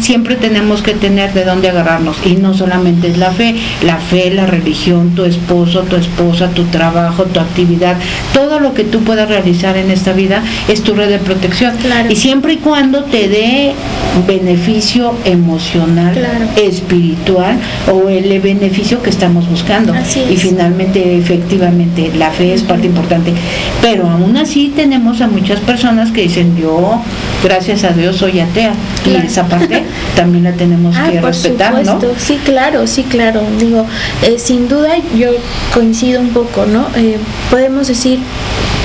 [0.01, 4.31] Siempre tenemos que tener de dónde agarrarnos y no solamente es la fe, la fe,
[4.31, 7.97] la religión, tu esposo, tu esposa, tu trabajo, tu actividad,
[8.33, 11.75] todo lo que tú puedas realizar en esta vida es tu red de protección.
[12.09, 13.73] Y siempre y cuando te dé
[14.27, 16.17] beneficio emocional,
[16.55, 17.57] espiritual
[17.91, 19.93] o el beneficio que estamos buscando.
[20.29, 23.33] Y finalmente, efectivamente, la fe es parte importante.
[23.81, 27.01] Pero aún así tenemos a muchas personas que dicen, yo,
[27.43, 28.73] gracias a Dios, soy atea.
[29.05, 29.83] Y esa parte
[30.15, 31.99] también la tenemos ah, que respetar, ¿no?
[32.17, 33.41] Sí, claro, sí, claro.
[33.59, 33.85] Digo,
[34.23, 35.29] eh, sin duda yo
[35.73, 36.87] coincido un poco, ¿no?
[36.95, 37.17] Eh,
[37.49, 38.19] podemos decir,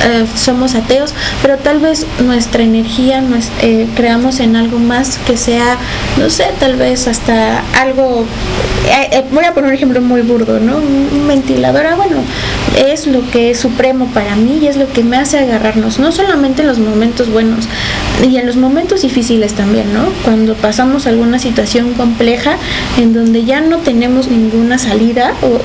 [0.04, 5.36] eh, somos ateos, pero tal vez nuestra energía nos, eh, creamos en algo más que
[5.36, 5.78] sea,
[6.18, 8.24] no sé, tal vez hasta algo,
[8.86, 10.76] eh, voy a poner un ejemplo muy burdo, ¿no?
[10.76, 12.16] Un ventilador, ah, bueno,
[12.76, 16.12] es lo que es supremo para mí y es lo que me hace agarrarnos, no
[16.12, 17.66] solamente en los momentos buenos,
[18.22, 20.04] y en los momentos difíciles también, ¿no?
[20.22, 22.56] Cuando pasamos alguna situación compleja
[22.98, 25.58] en donde ya no tenemos ninguna salida o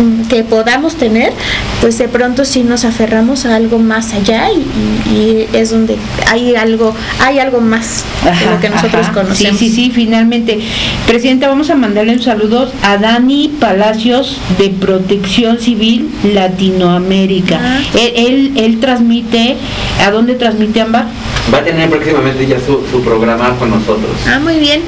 [0.00, 1.32] mm, que podamos tener,
[1.80, 5.96] pues de pronto sí nos aferramos a algo más allá y, es donde
[6.28, 9.58] hay algo, hay algo más de lo que nosotros conocemos.
[9.58, 10.60] Sí, sí, sí, finalmente.
[11.06, 17.58] Presidenta, vamos a mandarle un saludo a Dani Palacios de Protección Civil Latinoamérica.
[17.60, 17.80] Ah.
[17.94, 19.56] Él, él, transmite,
[20.04, 21.06] ¿a dónde transmite Ámbar?
[21.52, 24.10] Va a tener próximamente ya su, programa con nosotros.
[24.26, 24.82] Ah, muy bien.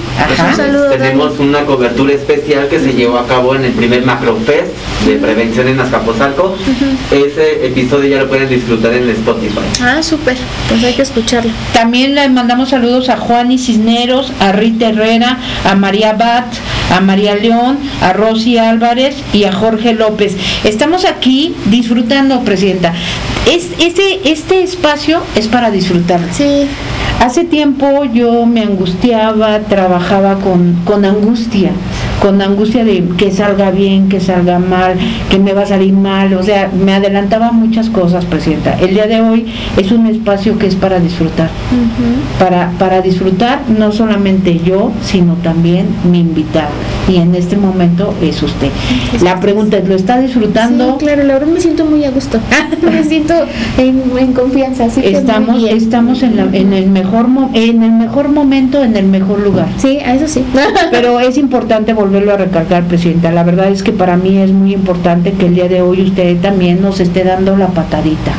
[0.50, 0.90] Un saludo.
[0.90, 4.72] Tenemos una cobertura especial que se llevó a cabo en el primer Macro Fest
[5.06, 6.56] de prevención en Azcapotzalco.
[7.10, 9.60] Ese episodio ya lo pueden disfrutar en Spotify.
[9.80, 10.36] Ah, súper,
[10.68, 11.50] pues hay que escucharlo.
[11.72, 16.46] También le mandamos saludos a Juan y Cisneros, a Rita Herrera, a María Bat,
[16.90, 20.36] a María León, a Rosy Álvarez y a Jorge López.
[20.64, 22.92] Estamos aquí disfrutando, Presidenta.
[23.46, 26.20] Es, este, este espacio es para disfrutar.
[26.32, 26.66] Sí.
[27.20, 31.70] Hace tiempo yo me angustiaba, trabajaba con, con angustia
[32.22, 34.94] con angustia de que salga bien, que salga mal,
[35.28, 38.78] que me va a salir mal, o sea, me adelantaba muchas cosas, Presidenta.
[38.78, 41.50] El día de hoy es un espacio que es para disfrutar,
[42.38, 46.70] para, para disfrutar no solamente yo, sino también mi invitado.
[47.08, 48.70] Y en este momento es usted.
[49.22, 50.92] La pregunta es, ¿lo está disfrutando?
[50.98, 52.38] Sí, claro, la verdad me siento muy a gusto,
[52.82, 53.34] me siento
[53.76, 54.84] en, confianza.
[54.84, 59.68] Así estamos estamos en, en, el mejor, en el mejor momento, en el mejor lugar.
[59.78, 60.44] Sí, eso sí.
[60.90, 63.32] Pero es importante volver volverlo a recalcar, Presidenta.
[63.32, 66.36] La verdad es que para mí es muy importante que el día de hoy usted
[66.40, 68.32] también nos esté dando la patadita.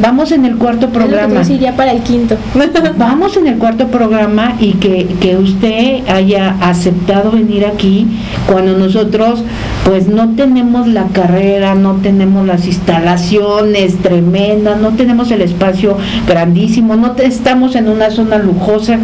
[0.00, 1.42] Vamos en el cuarto programa.
[1.42, 2.36] Ya para el quinto.
[2.98, 8.06] Vamos en el cuarto programa y que, que usted haya aceptado venir aquí
[8.46, 9.42] cuando nosotros
[9.84, 16.96] pues no tenemos la carrera, no tenemos las instalaciones tremendas, no tenemos el espacio grandísimo,
[16.96, 18.98] no estamos en una zona lujosa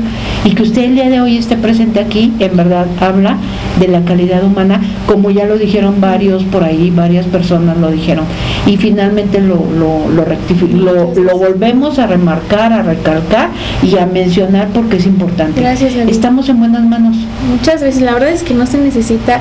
[0.44, 3.36] y que usted el día de hoy esté presente aquí, en verdad habla
[3.78, 8.24] de la calidad humana, como ya lo dijeron varios por ahí, varias personas lo dijeron.
[8.66, 13.50] Y finalmente lo, lo, lo, lo, volvemos a remarcar, a recalcar
[13.82, 15.60] y a mencionar porque es importante.
[15.60, 15.94] Gracias.
[15.94, 17.16] Estamos en buenas manos.
[17.48, 19.40] Muchas veces, la verdad es que no se necesita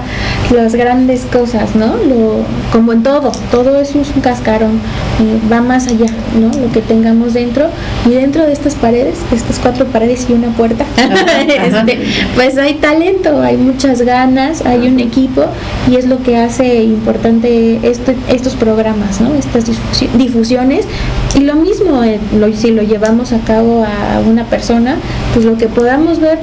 [0.53, 1.97] las grandes cosas, ¿no?
[1.97, 4.79] Lo, como en todo, todo es un cascarón,
[5.19, 6.07] eh, va más allá,
[6.39, 6.47] ¿no?
[6.59, 7.67] Lo que tengamos dentro
[8.05, 10.85] y dentro de estas paredes, estas cuatro paredes y una puerta,
[11.47, 11.99] este,
[12.35, 15.45] pues hay talento, hay muchas ganas, hay un equipo
[15.89, 19.35] y es lo que hace importante este, estos programas, ¿no?
[19.35, 19.65] Estas
[20.17, 20.85] difusiones
[21.35, 22.19] y lo mismo, eh,
[22.55, 24.97] si lo llevamos a cabo a una persona,
[25.33, 26.39] pues lo que podamos ver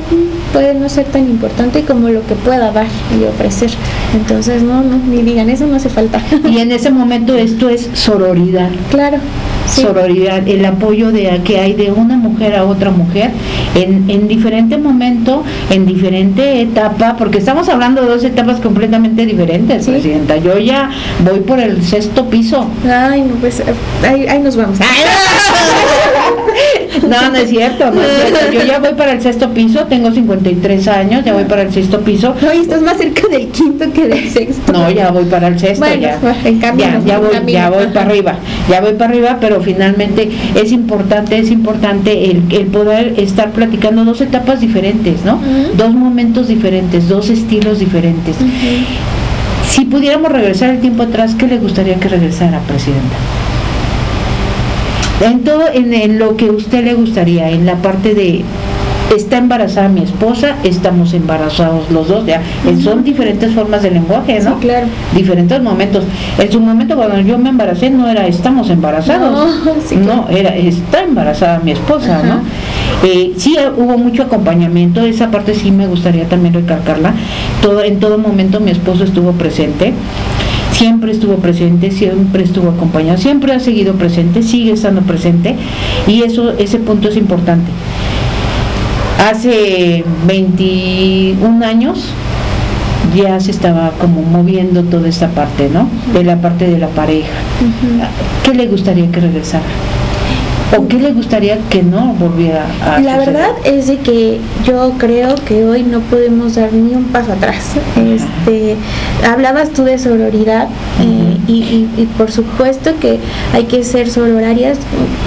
[0.52, 2.86] puede no ser tan importante como lo que pueda dar
[3.18, 3.70] y ofrecer.
[4.14, 6.20] Entonces, no, no, ni digan, eso no hace falta.
[6.48, 8.70] Y en ese momento esto es sororidad.
[8.90, 9.18] Claro.
[9.66, 13.30] Sororidad, el apoyo de que hay de una mujer a otra mujer
[13.74, 19.86] en, en diferente momento, en diferente etapa, porque estamos hablando de dos etapas completamente diferentes,
[19.86, 20.36] Presidenta.
[20.36, 20.90] Yo ya
[21.24, 22.66] voy por el sexto piso.
[22.88, 23.62] Ay, no, pues
[24.02, 24.78] ahí, nos vamos.
[27.08, 28.52] No, no es cierto, no es cierto.
[28.52, 32.00] Yo ya voy para el sexto piso, tengo 53 años, ya voy para el sexto
[32.00, 32.34] piso.
[32.40, 34.72] No, y estás más cerca del quinto que del sexto.
[34.72, 36.18] No, ya voy para el sexto, Bueno, ya.
[36.44, 37.52] en camino, ya, voy, camino.
[37.58, 38.34] ya voy para arriba,
[38.68, 44.04] ya voy para arriba, pero finalmente es importante, es importante el, el poder estar platicando
[44.04, 45.38] dos etapas diferentes, ¿no?
[45.76, 48.36] Dos momentos diferentes, dos estilos diferentes.
[49.68, 53.16] Si pudiéramos regresar el tiempo atrás, ¿qué le gustaría que regresara, Presidenta?
[55.20, 58.44] En todo, en, en lo que usted le gustaría, en la parte de
[59.14, 64.40] está embarazada mi esposa, estamos embarazados los dos, ya eh, son diferentes formas de lenguaje,
[64.40, 64.54] ¿no?
[64.54, 64.86] Sí, claro.
[65.14, 66.04] Diferentes momentos.
[66.38, 70.54] En su momento cuando yo me embaracé no era estamos embarazados, No, sí, no, era
[70.56, 72.22] está embarazada mi esposa.
[72.22, 72.40] ¿no?
[73.06, 77.14] Eh, sí eh, hubo mucho acompañamiento, esa parte sí me gustaría también recalcarla.
[77.62, 79.92] Todo, en todo momento mi esposo estuvo presente,
[80.76, 85.56] siempre estuvo presente, siempre estuvo acompañado, siempre ha seguido presente, sigue estando presente
[86.06, 87.70] y eso, ese punto es importante.
[89.18, 92.10] Hace 21 años
[93.16, 95.88] ya se estaba como moviendo toda esta parte, ¿no?
[96.12, 97.32] De la parte de la pareja.
[98.44, 99.64] ¿Qué le gustaría que regresara?
[100.76, 103.34] ¿O qué le gustaría que no volviera a La suceder?
[103.34, 107.74] verdad es de que yo creo que hoy no podemos dar ni un paso atrás.
[107.96, 108.76] Este,
[109.26, 110.66] hablabas tú de sororidad
[111.00, 113.18] eh, y, y- y por supuesto que
[113.54, 114.78] hay que ser sororarias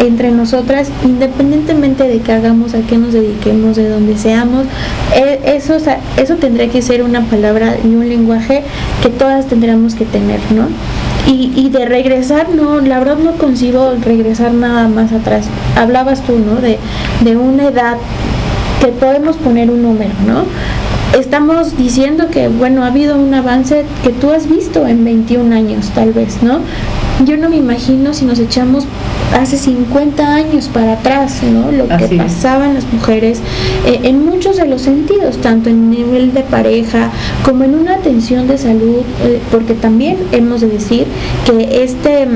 [0.05, 4.65] entre nosotras, independientemente de que hagamos, a qué nos dediquemos, de donde seamos.
[5.15, 5.77] Eh, eso,
[6.17, 8.63] eso tendría que ser una palabra y un lenguaje
[9.01, 10.67] que todas tendríamos que tener, ¿no?
[11.29, 15.45] Y, y de regresar, no, la verdad no concibo regresar nada más atrás.
[15.77, 16.55] Hablabas tú, ¿no?
[16.59, 16.79] De,
[17.21, 17.97] de una edad
[18.81, 20.45] que podemos poner un número, ¿no?
[21.19, 25.89] Estamos diciendo que, bueno, ha habido un avance que tú has visto en 21 años,
[25.93, 26.61] tal vez, ¿no?
[27.25, 28.85] Yo no me imagino si nos echamos
[29.33, 31.71] hace 50 años para atrás, ¿no?
[31.71, 33.39] Lo que Así pasaban las mujeres
[33.85, 37.11] eh, en muchos de los sentidos, tanto en nivel de pareja
[37.43, 41.07] como en una atención de salud, eh, porque también hemos de decir
[41.45, 42.27] que este,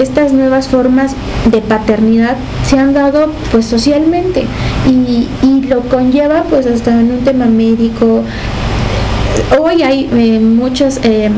[0.00, 1.14] estas nuevas formas
[1.50, 4.44] de paternidad se han dado pues socialmente
[4.86, 8.22] y, y lo conlleva pues hasta en un tema médico,
[9.58, 11.30] hoy hay eh, muchas eh,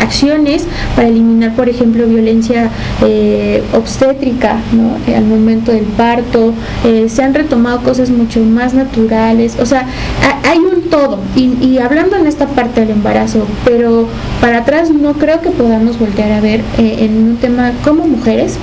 [0.00, 2.70] acciones para eliminar, por ejemplo, violencia
[3.02, 4.96] eh, obstétrica ¿no?
[5.10, 6.52] Eh, al momento del parto.
[6.84, 9.56] eh, se han retomado cosas mucho más naturales.
[9.60, 9.86] O sea,
[10.22, 11.18] ha- hay un todo.
[11.36, 14.06] Y, y hablando en esta parte del embarazo, pero
[14.40, 18.58] para atrás no creo que podamos voltear a ver en un tema como mujeres.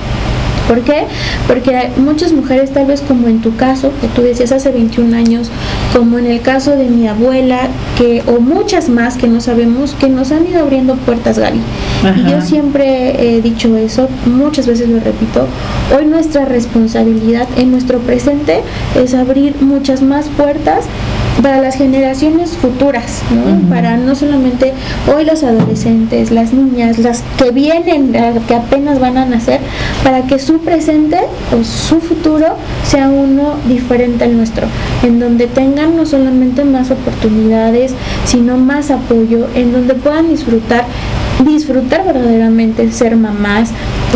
[0.68, 1.04] ¿Por qué?
[1.46, 5.50] Porque muchas mujeres, tal vez como en tu caso, que tú decías hace 21 años,
[5.92, 10.08] como en el caso de mi abuela, que o muchas más que no sabemos, que
[10.08, 11.60] nos han ido abriendo puertas, Gaby.
[12.02, 12.30] Y Ajá.
[12.30, 15.46] yo siempre he dicho eso, muchas veces lo repito,
[15.96, 18.60] hoy nuestra responsabilidad en nuestro presente
[18.94, 20.86] es abrir muchas más puertas
[21.40, 23.68] para las generaciones futuras, ¿no?
[23.68, 24.72] Para no solamente
[25.12, 28.12] hoy los adolescentes, las niñas, las que vienen,
[28.46, 29.60] que apenas van a nacer,
[30.04, 31.18] para que su presente
[31.52, 34.66] o su futuro sea uno diferente al nuestro,
[35.02, 40.84] en donde tengan no solamente más oportunidades, sino más apoyo, en donde puedan disfrutar
[41.44, 43.70] disfrutar verdaderamente ser mamás,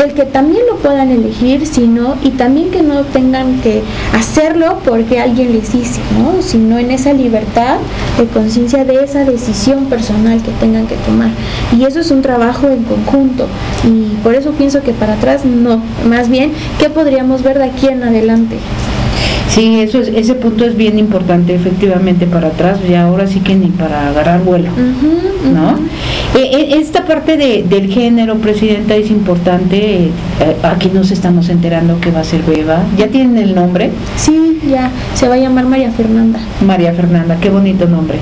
[0.04, 3.82] el que también lo puedan elegir, sino y también que no tengan que
[4.12, 6.42] hacerlo porque alguien les dice, ¿no?
[6.42, 7.78] Sino en esa libertad
[8.18, 11.30] de conciencia de esa decisión personal que tengan que tomar.
[11.76, 13.46] Y eso es un trabajo en conjunto
[13.84, 17.88] y por eso pienso que para atrás no, más bien qué podríamos ver de aquí
[17.88, 18.56] en adelante.
[19.56, 23.54] Sí, eso es, ese punto es bien importante, efectivamente, para atrás, ya ahora sí que
[23.54, 24.68] ni para agarrar vuelo.
[25.50, 25.70] ¿no?
[26.38, 30.08] Eh, eh, esta parte de, del género, Presidenta, es importante.
[30.08, 30.10] eh,
[30.62, 32.84] aquí nos estamos enterando que va a ser Beba.
[32.98, 33.92] ¿Ya tienen el nombre?
[34.16, 36.38] Sí, ya se va a llamar María Fernanda.
[36.60, 38.18] María Fernanda, qué bonito nombre.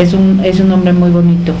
[0.00, 1.54] Es un, es un nombre muy bonito.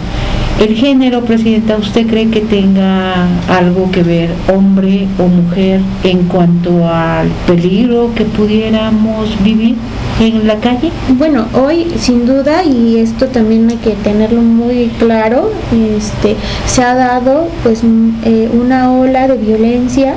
[0.60, 6.86] El género, Presidenta, ¿usted cree que tenga algo que ver, hombre o mujer, en cuanto
[6.88, 9.74] al peligro que pudiéramos vivir
[10.20, 10.92] en la calle?
[11.18, 15.50] Bueno, hoy sin duda, y esto también hay que tenerlo muy claro,
[15.96, 16.36] este,
[16.66, 17.80] se ha dado pues
[18.24, 20.14] eh, una ola de violencia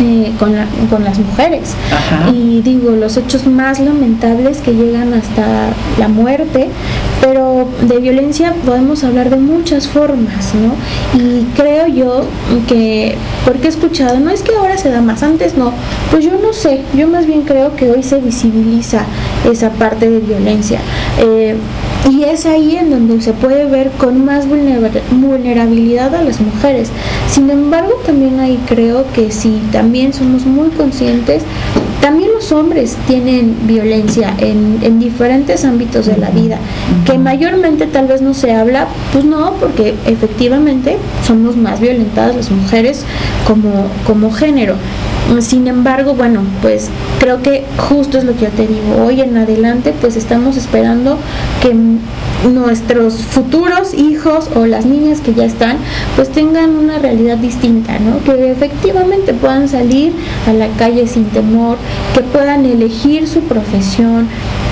[0.00, 1.74] eh, con, la- con las mujeres.
[1.92, 2.30] Ajá.
[2.32, 6.68] Y digo, los hechos más lamentables que llegan hasta la muerte,
[7.20, 11.18] pero de violencia podemos hablar de muchas formas, ¿no?
[11.20, 12.24] Y creo yo
[12.68, 15.72] que, porque he escuchado, no es que ahora se da más, antes no,
[16.10, 19.04] pues yo no sé, yo más bien creo que hoy se visibiliza
[19.50, 20.80] esa parte de violencia.
[21.20, 21.56] Eh,
[22.08, 26.90] y es ahí en donde se puede ver con más vulnera- vulnerabilidad a las mujeres.
[27.28, 31.42] Sin embargo, también ahí creo que si también somos muy conscientes,
[32.00, 36.58] también los hombres tienen violencia en, en diferentes ámbitos de la vida,
[37.04, 40.96] que mayormente tal vez no se habla, pues no, porque efectivamente
[41.26, 43.04] somos más violentadas las mujeres
[43.46, 44.74] como, como género.
[45.40, 46.88] Sin embargo, bueno, pues
[47.20, 49.04] creo que justo es lo que yo te digo.
[49.04, 51.18] Hoy en adelante, pues estamos esperando
[51.62, 51.76] que
[52.48, 55.76] nuestros futuros hijos o las niñas que ya están,
[56.16, 58.24] pues tengan una realidad distinta, ¿no?
[58.24, 60.12] Que efectivamente puedan salir
[60.46, 61.76] a la calle sin temor,
[62.14, 64.28] que puedan elegir su profesión,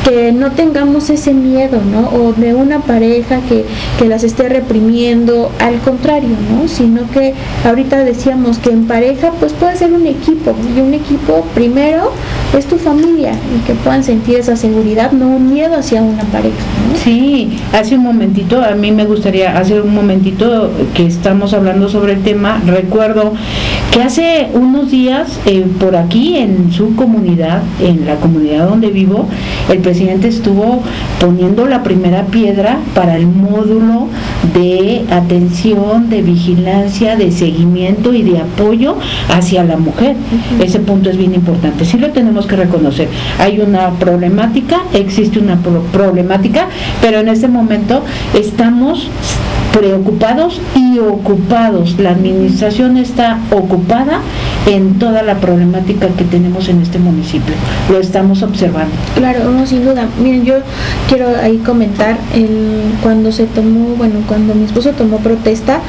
[0.07, 2.09] que no tengamos ese miedo, ¿no?
[2.11, 3.65] O de una pareja que,
[3.99, 6.69] que las esté reprimiendo, al contrario, ¿no?
[6.69, 7.35] Sino que
[7.65, 12.13] ahorita decíamos que en pareja pues puede ser un equipo, y un equipo primero
[12.57, 16.55] es tu familia y que puedan sentir esa seguridad, no un miedo hacia una pareja.
[16.93, 16.99] ¿no?
[17.03, 22.13] Sí, hace un momentito, a mí me gustaría, hace un momentito que estamos hablando sobre
[22.13, 23.33] el tema, recuerdo
[23.93, 29.27] que hace unos días eh, por aquí en su comunidad, en la comunidad donde vivo,
[29.71, 30.83] el presidente estuvo
[31.19, 34.09] poniendo la primera piedra para el módulo
[34.53, 38.97] de atención, de vigilancia, de seguimiento y de apoyo
[39.35, 40.15] hacia la mujer.
[40.63, 41.87] Ese punto es bien importante.
[41.87, 43.09] Sí lo tenemos que reconocer.
[43.39, 46.69] Hay una problemática, existe una pro- problemática,
[47.01, 48.03] pero en este momento
[48.35, 49.09] estamos
[49.77, 51.99] preocupados y ocupados.
[51.99, 54.21] La administración está ocupada
[54.67, 57.55] en toda la problemática que tenemos en este municipio.
[57.91, 58.95] Lo estamos observando.
[59.15, 60.07] Claro, no, sin duda.
[60.23, 60.55] Miren, yo
[61.09, 65.81] quiero ahí comentar el, cuando se tomó, bueno, cuando mi esposo tomó protesta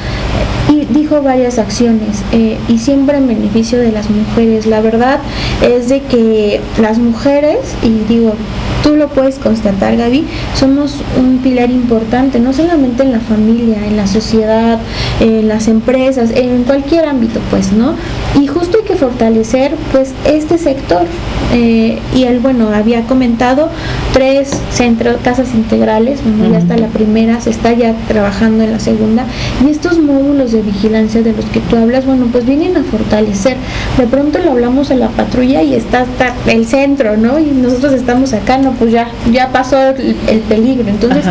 [0.90, 4.66] dijo varias acciones eh, y siempre en beneficio de las mujeres.
[4.66, 5.20] La verdad
[5.62, 8.34] es de que las mujeres, y digo,
[8.82, 10.24] tú lo puedes constatar, Gaby,
[10.54, 14.78] somos un pilar importante, no solamente en la familia, en la sociedad,
[15.20, 17.94] en las empresas, en cualquier ámbito, pues, ¿no?
[18.40, 21.06] Y justo fortalecer, pues, este sector.
[21.54, 23.70] Eh, y él, bueno, había comentado
[24.12, 28.80] tres centros, casas integrales, bueno, ya está la primera, se está ya trabajando en la
[28.80, 29.24] segunda,
[29.64, 33.56] y estos módulos de vigilancia de los que tú hablas, bueno, pues vienen a fortalecer.
[33.96, 37.38] De pronto lo hablamos en la patrulla y está hasta el centro, ¿no?
[37.38, 40.88] Y nosotros estamos acá, no, pues ya, ya pasó el, el peligro.
[40.88, 41.24] Entonces.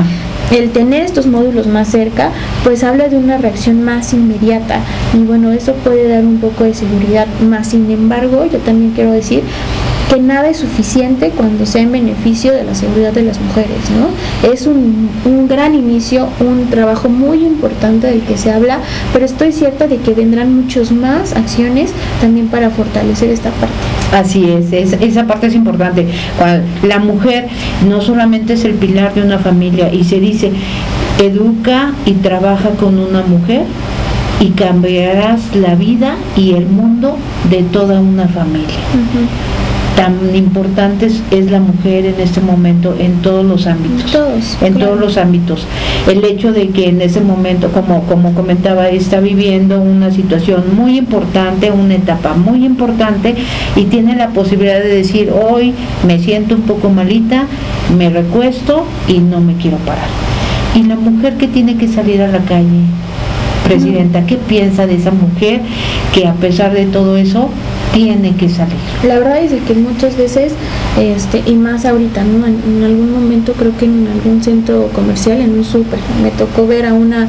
[0.52, 2.32] El tener estos módulos más cerca,
[2.64, 4.80] pues habla de una reacción más inmediata
[5.14, 7.68] y bueno, eso puede dar un poco de seguridad más.
[7.68, 9.44] Sin embargo, yo también quiero decir
[10.10, 14.50] que nada es suficiente cuando sea en beneficio de la seguridad de las mujeres, ¿no?
[14.50, 18.80] Es un, un gran inicio, un trabajo muy importante del que se habla,
[19.12, 21.92] pero estoy cierta de que vendrán muchos más acciones
[22.22, 23.97] también para fortalecer esta parte.
[24.14, 26.08] Así es, es- esa parte es importante.
[26.84, 27.48] La mujer
[27.88, 30.52] no solamente es el pilar de una familia y se dice,
[31.22, 33.64] educa y trabaja con una mujer
[34.40, 37.18] y cambiarás la vida y el mundo
[37.50, 38.68] de toda una familia.
[39.98, 44.12] Tan importante es, es la mujer en este momento en todos los ámbitos.
[44.12, 44.92] Todos, En claro.
[44.92, 45.66] todos los ámbitos.
[46.08, 51.00] El hecho de que en ese momento, como, como comentaba, está viviendo una situación muy
[51.00, 53.34] importante, una etapa muy importante
[53.76, 55.74] y tiene la posibilidad de decir, hoy
[56.06, 57.48] me siento un poco malita,
[57.98, 60.08] me recuesto y no me quiero parar.
[60.76, 62.86] Y la mujer que tiene que salir a la calle,
[63.68, 65.60] Presidenta, ¿qué piensa de esa mujer
[66.14, 67.50] que a pesar de todo eso
[67.94, 68.76] tiene que salir?
[69.06, 70.54] La verdad es que muchas veces,
[71.00, 72.46] este, y más ahorita, ¿no?
[72.46, 76.68] En, en algún momento creo que en algún centro comercial, en un súper, me tocó
[76.68, 77.28] ver a una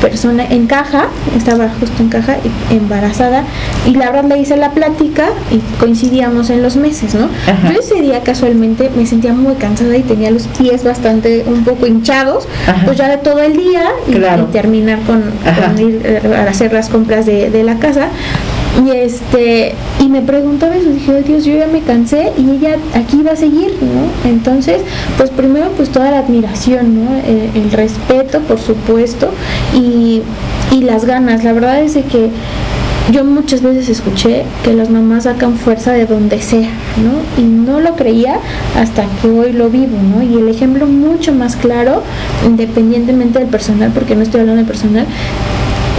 [0.00, 2.36] persona en caja, estaba justo en caja,
[2.70, 3.44] embarazada,
[3.86, 7.28] y la verdad le hice la plática y coincidíamos en los meses, ¿no?
[7.46, 7.72] Ajá.
[7.72, 11.86] Yo ese día casualmente me sentía muy cansada y tenía los pies bastante un poco
[11.86, 12.82] hinchados, Ajá.
[12.84, 14.46] pues ya de todo el día y, Claro.
[14.48, 18.08] y terminar con, con ir eh, a hacer las compras de, de la casa.
[18.84, 22.76] Y este, y me preguntaba eso, dije, "Ay, Dios, yo ya me cansé y ella
[22.94, 24.28] aquí va a seguir, ¿no?
[24.30, 24.82] Entonces,
[25.16, 27.10] pues primero pues toda la admiración, ¿no?
[27.26, 29.30] Eh, el respeto, por supuesto,
[29.74, 30.22] y,
[30.72, 31.42] y las ganas.
[31.42, 32.28] La verdad es de que
[33.12, 36.68] yo muchas veces escuché que las mamás sacan fuerza de donde sea,
[37.02, 37.40] ¿no?
[37.42, 38.40] Y no lo creía
[38.76, 40.22] hasta que hoy lo vivo, ¿no?
[40.22, 42.02] Y el ejemplo mucho más claro,
[42.44, 45.06] independientemente del personal, porque no estoy hablando de personal,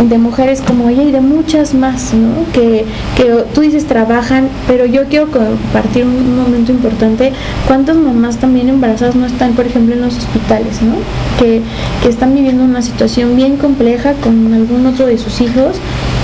[0.03, 2.29] de mujeres como ella y de muchas más, ¿no?
[2.53, 2.85] Que,
[3.15, 7.33] que tú dices trabajan, pero yo quiero compartir un momento importante.
[7.67, 10.95] ¿Cuántas mamás también embarazadas no están, por ejemplo, en los hospitales, ¿no?
[11.39, 11.61] Que,
[12.01, 15.77] que están viviendo una situación bien compleja con algún otro de sus hijos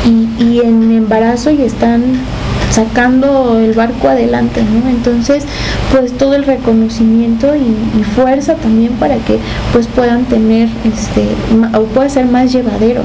[0.05, 2.03] y, y en embarazo y están
[2.73, 4.89] sacando el barco adelante, ¿no?
[4.89, 5.45] Entonces,
[5.91, 9.39] pues todo el reconocimiento y, fuerza también para que
[9.71, 11.25] pues puedan tener, este,
[11.77, 13.01] o pueda ser más llevadero.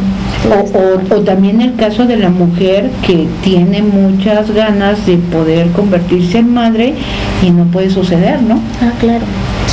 [0.51, 6.39] O, o, también el caso de la mujer que tiene muchas ganas de poder convertirse
[6.39, 6.95] en madre
[7.43, 8.59] y no puede suceder, ¿no?
[8.81, 9.25] Ah, claro.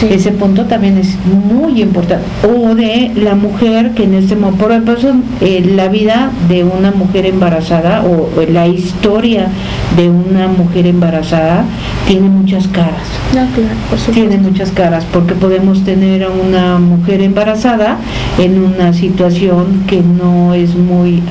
[0.03, 2.25] Ese punto también es muy importante.
[2.45, 6.91] O de la mujer que en este momento, por ejemplo, eh, la vida de una
[6.91, 9.47] mujer embarazada o, la historia
[9.95, 11.63] de una mujer embarazada
[12.07, 13.07] tiene muchas caras.
[13.33, 17.97] No, claro, por tiene muchas caras porque podemos tener a una mujer embarazada
[18.37, 21.23] en una situación que no es muy,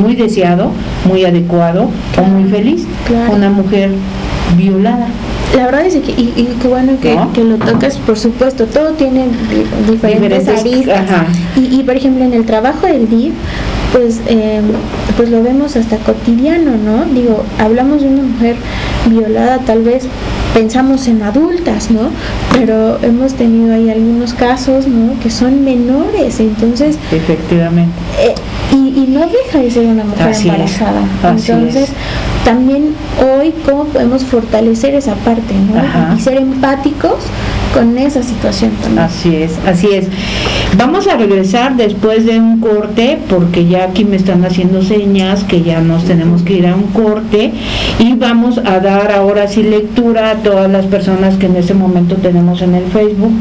[0.00, 0.70] muy deseado,
[1.04, 2.86] muy adecuado o muy feliz.
[3.30, 3.90] Una mujer
[4.56, 5.08] violada
[5.54, 9.26] la verdad es que, y, qué bueno que, lo tocas, por supuesto, todo tiene
[9.88, 11.08] diferentes, aristas.
[11.56, 13.32] Y, por ejemplo, en el trabajo del DIF,
[13.92, 14.64] pues, em,
[15.16, 17.04] pues lo vemos hasta cotidiano, ¿no?
[17.14, 18.56] Digo, hablamos de una mujer
[19.08, 20.08] violada, tal vez
[20.54, 22.10] pensamos en adultas, ¿no?
[22.52, 25.18] Pero hemos tenido ahí algunos casos, ¿no?
[25.20, 26.96] Que son menores, entonces...
[27.12, 27.92] Efectivamente.
[28.20, 28.34] Eh,
[28.72, 31.02] y, no deja de ser una mujer embarazada.
[31.22, 31.90] entonces,
[32.44, 36.16] también hoy, ¿cómo podemos fortalecer esa parte, ¿no?
[36.16, 37.18] Y ser empáticos
[37.74, 39.04] con esa situación también.
[39.04, 40.06] Así es, así es.
[40.76, 45.62] Vamos a regresar después de un corte, porque ya aquí me están haciendo señas que
[45.62, 47.52] ya nos tenemos que ir a un corte
[47.98, 52.62] y vamos a dar ahora sí lectura todas las personas que en ese momento tenemos
[52.62, 53.32] en el Facebook,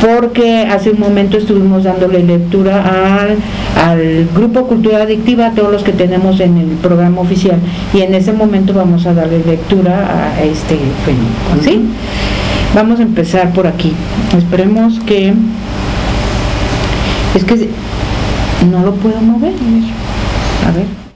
[0.00, 3.36] porque hace un momento estuvimos dándole lectura al,
[3.84, 7.58] al grupo Cultura Adictiva, a todos los que tenemos en el programa oficial,
[7.92, 11.82] y en ese momento vamos a darle lectura a este Facebook, ¿sí?
[12.74, 13.92] Vamos a empezar por aquí.
[14.36, 15.34] Esperemos que...
[17.34, 17.68] Es que
[18.70, 19.52] no lo puedo mover.
[20.66, 21.15] A ver.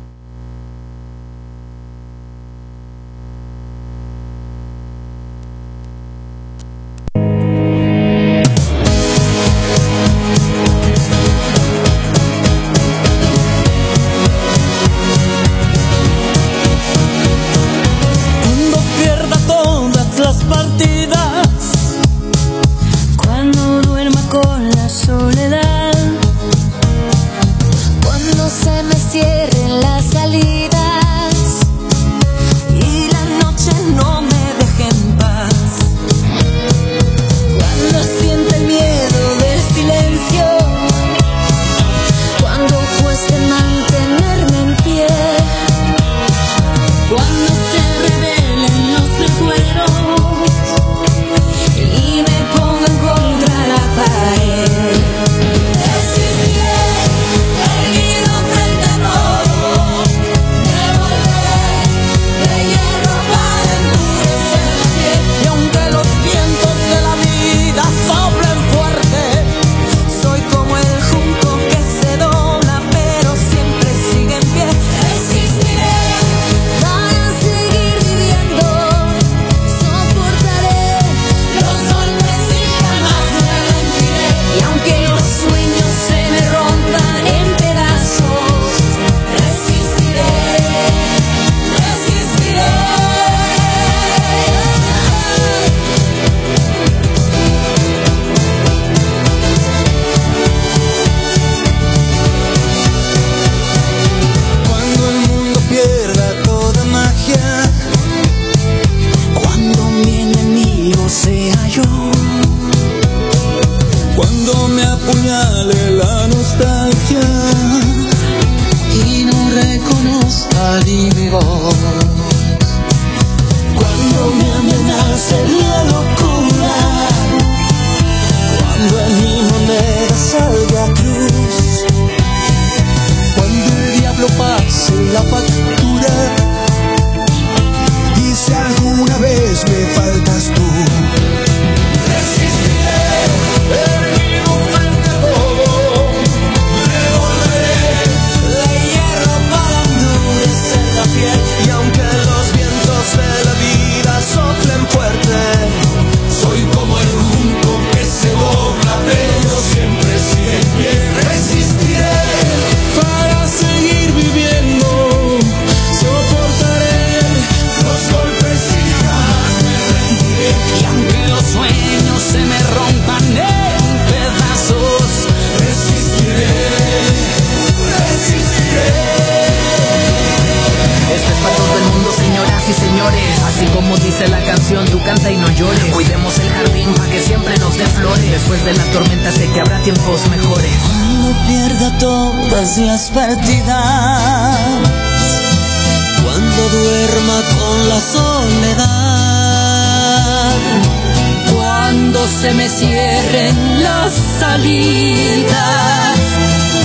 [202.41, 206.17] Se me cierren las salidas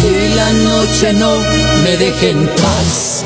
[0.04, 1.38] y la noche no
[1.82, 3.24] me deje en paz.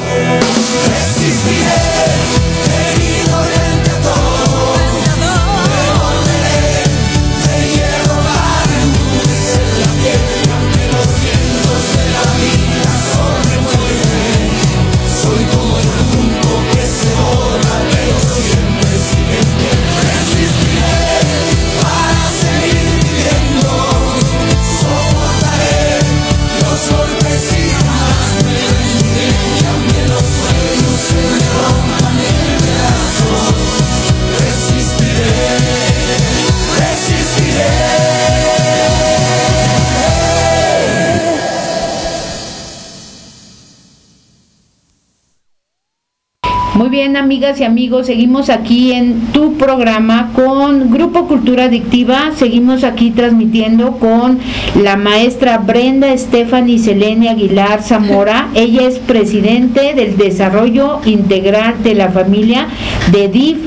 [47.21, 52.33] Amigas y amigos, seguimos aquí en tu programa con Grupo Cultura Adictiva.
[52.35, 54.39] Seguimos aquí transmitiendo con
[54.83, 58.49] la maestra Brenda Stephanie Selene Aguilar Zamora.
[58.55, 62.68] Ella es presidente del Desarrollo Integral de la Familia
[63.12, 63.59] de DIF,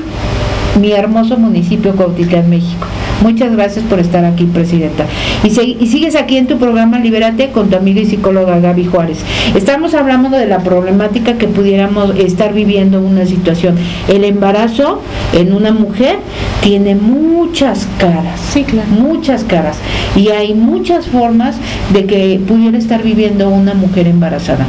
[0.80, 2.86] mi hermoso municipio Cuautitlán, México.
[3.24, 5.06] Muchas gracias por estar aquí, Presidenta.
[5.44, 5.48] Y,
[5.86, 9.16] sigues aquí en tu programa Libérate con tu amiga y psicóloga Gaby Juárez.
[9.54, 13.76] Estamos hablando de la problemática que pudiéramos estar viviendo una situación.
[14.08, 15.00] El embarazo
[15.32, 16.16] en una mujer
[16.62, 18.38] tiene muchas caras.
[18.52, 18.90] Sí, claro.
[18.90, 19.78] Muchas caras.
[20.14, 21.56] Y hay muchas formas
[21.94, 24.66] de que pudiera estar viviendo una mujer embarazada.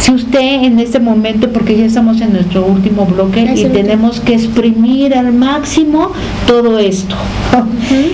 [0.00, 3.74] Si usted en este momento, porque ya estamos en nuestro último bloque Es y último.
[3.74, 6.12] tenemos que exprimir al máximo
[6.46, 7.14] todo esto.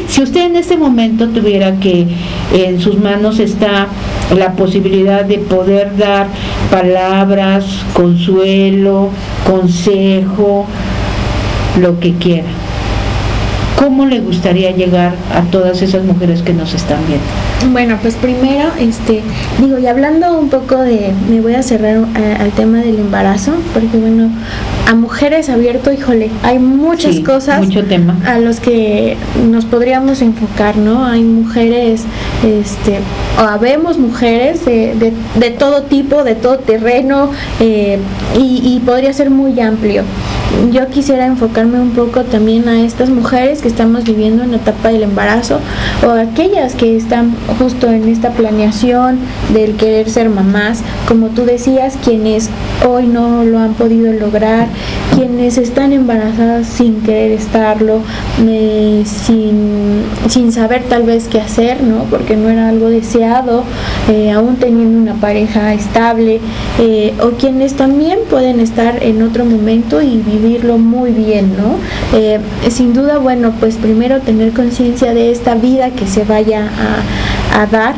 [0.09, 2.07] Si usted en este momento tuviera que
[2.53, 3.87] en sus manos está
[4.37, 6.27] la posibilidad de poder dar
[6.71, 7.65] palabras,
[7.95, 9.11] consuelo,
[9.47, 10.67] consejo,
[11.81, 12.49] lo que quiera.
[13.79, 17.25] ¿Cómo le gustaría llegar a todas esas mujeres que nos están viendo?
[17.73, 19.23] Bueno, pues primero, este,
[19.61, 23.53] digo, y hablando un poco de, me voy a cerrar a- al tema del embarazo,
[23.75, 24.31] porque bueno,
[24.89, 28.15] a mujeres abierto, híjole, hay muchas Sí, cosas mucho tema.
[28.25, 29.17] a los que
[29.51, 31.05] nos podríamos enfocar, ¿no?
[31.07, 32.03] Hay mujeres,
[32.45, 33.01] este,
[33.39, 37.99] o habemos mujeres de, de- de todo tipo, de todo terreno, eh,
[38.39, 40.05] y, y podría ser muy amplio.
[40.73, 44.89] Yo quisiera enfocarme un poco también a estas mujeres que estamos viviendo en la etapa
[44.89, 45.61] del embarazo
[46.07, 49.19] o aquellas que están justo en esta planeación
[49.53, 52.49] del querer ser mamás, como tú decías, quienes
[52.89, 54.69] hoy no lo han podido lograr,
[55.15, 58.01] quienes están embarazadas sin querer estarlo,
[58.37, 62.05] sin, sin saber tal vez qué hacer, ¿no?
[62.05, 63.63] Porque no era algo deseado,
[64.11, 66.41] eh, aún teniendo una pareja estable,
[66.79, 70.17] eh, o quienes también pueden estar en otro momento y
[70.79, 71.77] muy bien, ¿no?
[72.17, 72.39] Eh,
[72.71, 76.69] sin duda, bueno, pues primero tener conciencia de esta vida que se vaya
[77.53, 77.95] a dar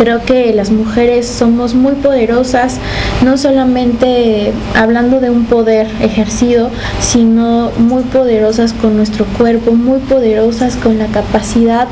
[0.00, 2.78] creo que las mujeres somos muy poderosas,
[3.22, 6.70] no solamente hablando de un poder ejercido,
[7.00, 11.86] sino muy poderosas con nuestro cuerpo, muy poderosas con la capacidad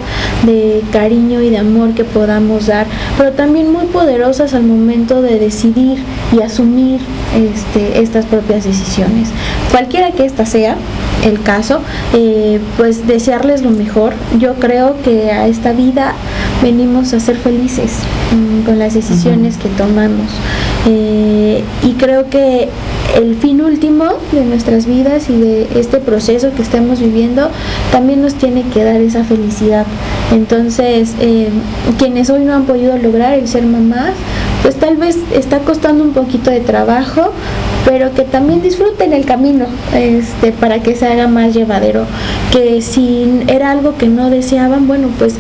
[0.47, 2.87] de cariño y de amor que podamos dar,
[3.19, 5.99] pero también muy poderosas al momento de decidir
[6.33, 7.01] y asumir
[7.35, 9.29] este, estas propias decisiones.
[9.71, 10.77] Cualquiera que ésta sea
[11.25, 11.81] el caso,
[12.15, 14.15] eh, pues desearles lo mejor.
[14.39, 16.15] Yo creo que a esta vida
[16.63, 17.99] venimos a ser felices
[18.33, 20.31] mm, con las decisiones que tomamos.
[20.87, 22.69] Eh, y creo que
[23.17, 27.51] el fin último de nuestras vidas y de este proceso que estamos viviendo
[27.91, 29.87] también nos tiene que dar esa felicidad.
[30.33, 31.49] Entonces, eh,
[31.99, 34.13] quienes hoy no han podido lograr el ser mamás,
[34.63, 37.33] pues tal vez está costando un poquito de trabajo,
[37.85, 42.05] pero que también disfruten el camino este, para que se haga más llevadero.
[42.53, 45.37] Que si era algo que no deseaban, bueno, pues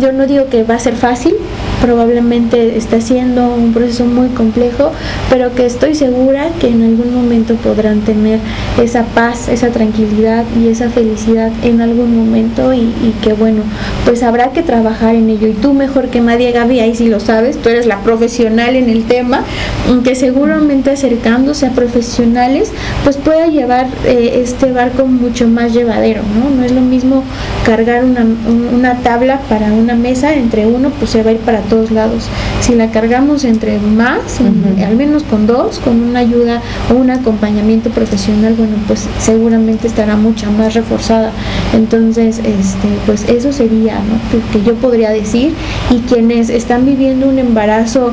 [0.00, 1.34] yo no digo que va a ser fácil,
[1.80, 4.92] probablemente está siendo un proceso muy complejo,
[5.30, 8.38] pero que estoy segura que en algún momento podrán tener
[8.82, 13.62] esa paz, esa tranquilidad y esa felicidad en algún momento y, que bueno,
[14.04, 15.46] pues habrá que trabajar en ello.
[15.48, 18.88] Y tú mejor que nadie, Gaby, ahí sí lo sabes, tú eres la profesional en
[18.90, 19.42] el tema,
[20.04, 22.72] que seguramente acercándose a profesionales,
[23.04, 26.54] pues pueda llevar eh, este barco mucho más llevadero, ¿no?
[26.56, 27.22] No es lo mismo
[27.64, 31.38] cargar una, un- una tabla para una mesa entre uno, pues se va a ir
[31.40, 32.24] para todos lados.
[32.60, 34.40] Si la cargamos entre más,
[34.84, 40.16] al menos con dos, con una ayuda o un acompañamiento profesional, bueno, pues seguramente estará
[40.16, 41.30] mucho más reforzada.
[41.74, 44.18] Entonces, este, pues eso sería, ¿no?
[44.30, 45.54] Que, que yo podría decir.
[45.90, 48.12] Y quienes están viviendo un embarazo,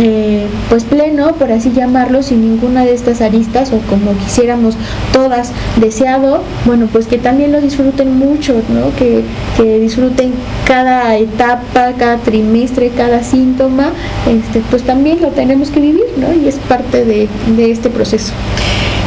[0.00, 4.76] eh, pues pleno, por así llamarlo, sin ninguna de estas aristas o como quisiéramos
[5.12, 8.94] todas deseado, bueno, pues que también lo disfruten mucho, ¿no?
[8.96, 9.22] Que,
[9.56, 10.32] que disfruten
[10.66, 13.90] cada etapa, cada trimestre, cada síntoma,
[14.28, 16.32] este, pues también lo tenemos que vivir, ¿no?
[16.32, 18.32] Y es parte de, de este proceso.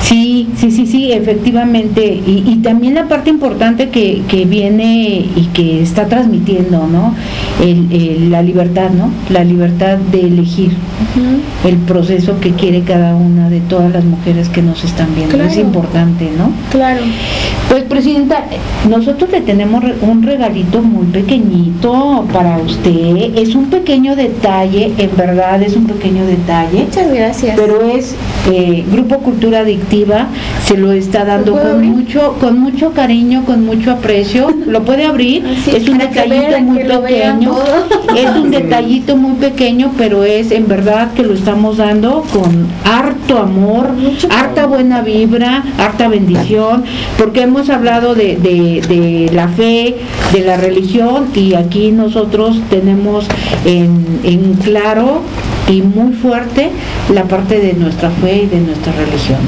[0.07, 2.05] Sí, sí, sí, sí, efectivamente.
[2.27, 7.15] Y, y también la parte importante que, que viene y que está transmitiendo, ¿no?
[7.61, 9.09] El- el- la libertad, ¿no?
[9.29, 10.71] La libertad de elegir
[11.65, 15.41] el proceso que quiere cada una de todas las mujeres que nos están viendo.
[15.43, 16.51] Es importante, ¿no?
[16.71, 17.01] Claro.
[17.69, 18.43] Pues, Presidenta,
[18.89, 23.35] nosotros le tenemos un regalito muy pequeñito para usted.
[23.37, 26.83] Es un pequeño detalle, en verdad es un pequeño detalle.
[26.85, 27.57] Muchas gracias.
[27.59, 28.15] Pero es
[28.51, 29.94] eh, Grupo Cultura Adictiva,
[30.65, 31.89] se lo está dando ¿Lo puedo con abrir?
[31.91, 34.47] mucho, con mucho cariño, con mucho aprecio.
[34.67, 35.45] ¿Lo puede abrir?
[35.45, 37.55] Así, es un detallito vean, muy pequeño.
[38.15, 43.39] Es un detallito muy pequeño, pero es en verdad que lo estamos dando con harto
[43.39, 46.83] amor, Mucho harta buena vibra, harta bendición,
[47.17, 49.95] porque hemos hablado de, de- de la fe,
[50.33, 53.25] de la religión y aquí nosotros tenemos
[53.65, 55.21] en, en claro
[55.67, 56.69] y muy fuerte
[57.13, 59.39] la parte de nuestra fe y de nuestra religión.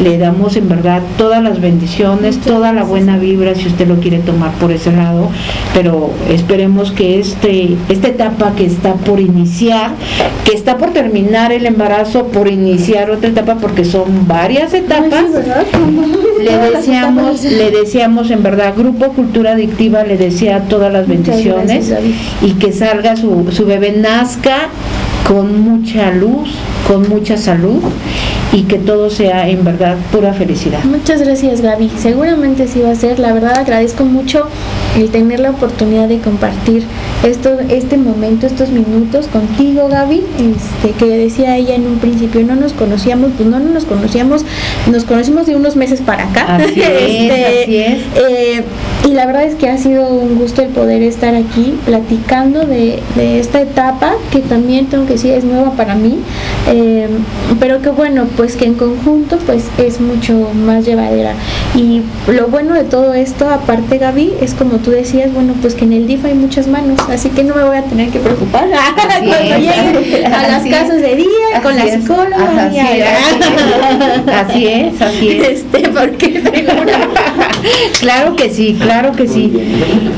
[0.00, 4.18] Le damos en verdad todas las bendiciones, toda la buena vibra si usted lo quiere
[4.18, 5.28] tomar por ese lado,
[5.74, 9.90] pero esperemos que este esta etapa que está por iniciar,
[10.44, 15.24] que está por terminar el embarazo, por iniciar otra etapa porque son varias etapas.
[16.42, 21.92] Le deseamos, le deseamos en verdad, Grupo Cultura Adictiva le desea todas las bendiciones
[22.42, 24.68] y que salga su, su bebé, nazca
[25.26, 26.50] con mucha luz,
[26.86, 27.82] con mucha salud
[28.52, 30.82] y que todo sea en verdad pura felicidad.
[30.84, 34.48] Muchas gracias Gaby, seguramente sí va a ser, la verdad agradezco mucho
[34.96, 36.84] el tener la oportunidad de compartir
[37.24, 42.54] esto, este momento, estos minutos contigo Gaby, este, que decía ella en un principio, no
[42.56, 44.44] nos conocíamos, pues no, no nos conocíamos,
[44.90, 46.56] nos conocimos de unos meses para acá.
[46.56, 47.32] Así es,
[47.62, 47.98] así es.
[48.16, 48.64] eh,
[49.04, 53.00] y la verdad es que ha sido un gusto el poder estar aquí platicando de,
[53.16, 56.18] de esta etapa que también tengo que decir es nueva para mí,
[56.68, 57.08] eh,
[57.58, 61.34] pero que bueno, pues que en conjunto pues es mucho más llevadera.
[61.74, 65.84] Y lo bueno de todo esto, aparte Gaby, es como tú decías, bueno, pues que
[65.84, 68.68] en el DIF hay muchas manos, así que no me voy a tener que preocupar.
[68.94, 72.66] Cuando llegue a las casas de día con la es, psicóloga.
[72.66, 75.48] así es, así es, así es.
[75.48, 76.42] Este, porque
[78.00, 79.52] Claro que sí, claro que sí.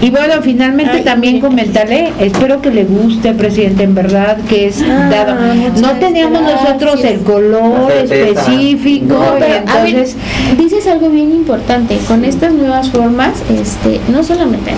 [0.01, 4.83] Y bueno, finalmente Ay, también comentarle, espero que le guste, presidente, en verdad que es
[4.83, 5.35] Ah, dado.
[5.81, 6.63] No teníamos gracias.
[6.65, 10.17] nosotros el color específico, No, pero, a ver, entonces
[10.59, 14.71] dices algo bien importante, con estas nuevas formas, este, no solamente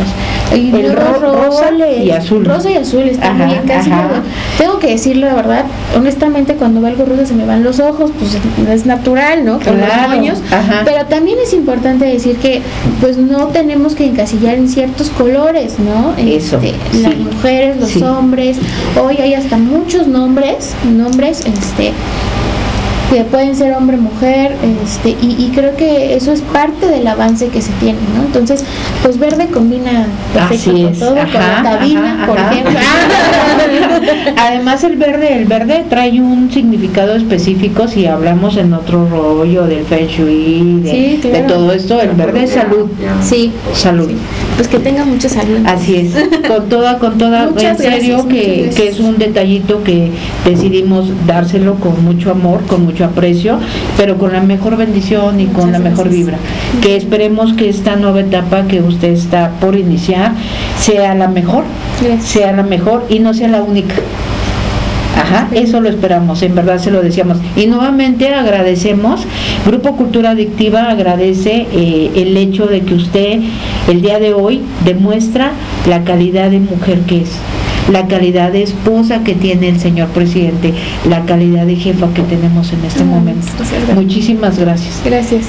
[0.52, 1.70] el, El ro- rosa
[2.02, 2.44] y azul.
[2.44, 3.90] Rosa y azul está Ajá, bien, casi.
[4.58, 5.64] Tengo que decirlo la verdad,
[5.96, 8.36] honestamente cuando veo algo rosa se me van los ojos, pues
[8.70, 9.54] es natural, ¿no?
[9.54, 10.82] Con Claro, los ajá.
[10.84, 12.62] Pero también es importante decir que
[13.00, 16.14] pues no tenemos que encasillar en ciertos colores, ¿no?
[16.16, 18.02] Eso, Este, Las mujeres, los Sí.
[18.02, 18.58] hombres,
[19.02, 21.92] hoy hay hasta muchos nombres, nombres, este,
[23.10, 27.48] que pueden ser hombre mujer este y, y creo que eso es parte del avance
[27.48, 28.64] que se tiene no entonces
[29.02, 32.52] pues verde combina perfecto Así con es, todo con ajá, la cabina ajá, por ajá.
[32.52, 32.78] ejemplo.
[34.36, 39.84] Además el verde, el verde trae un significado específico si hablamos en otro rollo del
[39.84, 41.36] feng shui, de, Sí, claro.
[41.36, 42.88] de todo esto, el verde es salud,
[43.22, 43.52] sí.
[43.72, 44.10] Salud.
[44.56, 46.12] Pues que tenga mucha salud Así es,
[46.48, 50.10] con toda, con toda, Muchas en serio gracias, que, es un detallito que
[50.44, 53.58] decidimos dárselo con mucho amor, con mucho aprecio,
[53.96, 56.38] pero con la mejor bendición y con la mejor vibra.
[56.82, 60.32] Que esperemos que esta nueva etapa que usted está por iniciar
[60.80, 61.64] sea la mejor,
[62.00, 62.24] Gracias.
[62.24, 63.94] sea la mejor y no sea la única.
[65.26, 67.38] Ajá, eso lo esperamos, en verdad se lo decíamos.
[67.56, 69.26] Y nuevamente agradecemos,
[69.66, 73.40] Grupo Cultura Adictiva agradece eh, el hecho de que usted
[73.88, 75.50] el día de hoy demuestra
[75.88, 77.40] la calidad de mujer que es.
[77.90, 80.74] La calidad de esposa que tiene el señor presidente,
[81.08, 83.46] la calidad de jefa que tenemos en este Ay, momento.
[83.94, 85.00] Muchísimas gracias.
[85.04, 85.44] Gracias.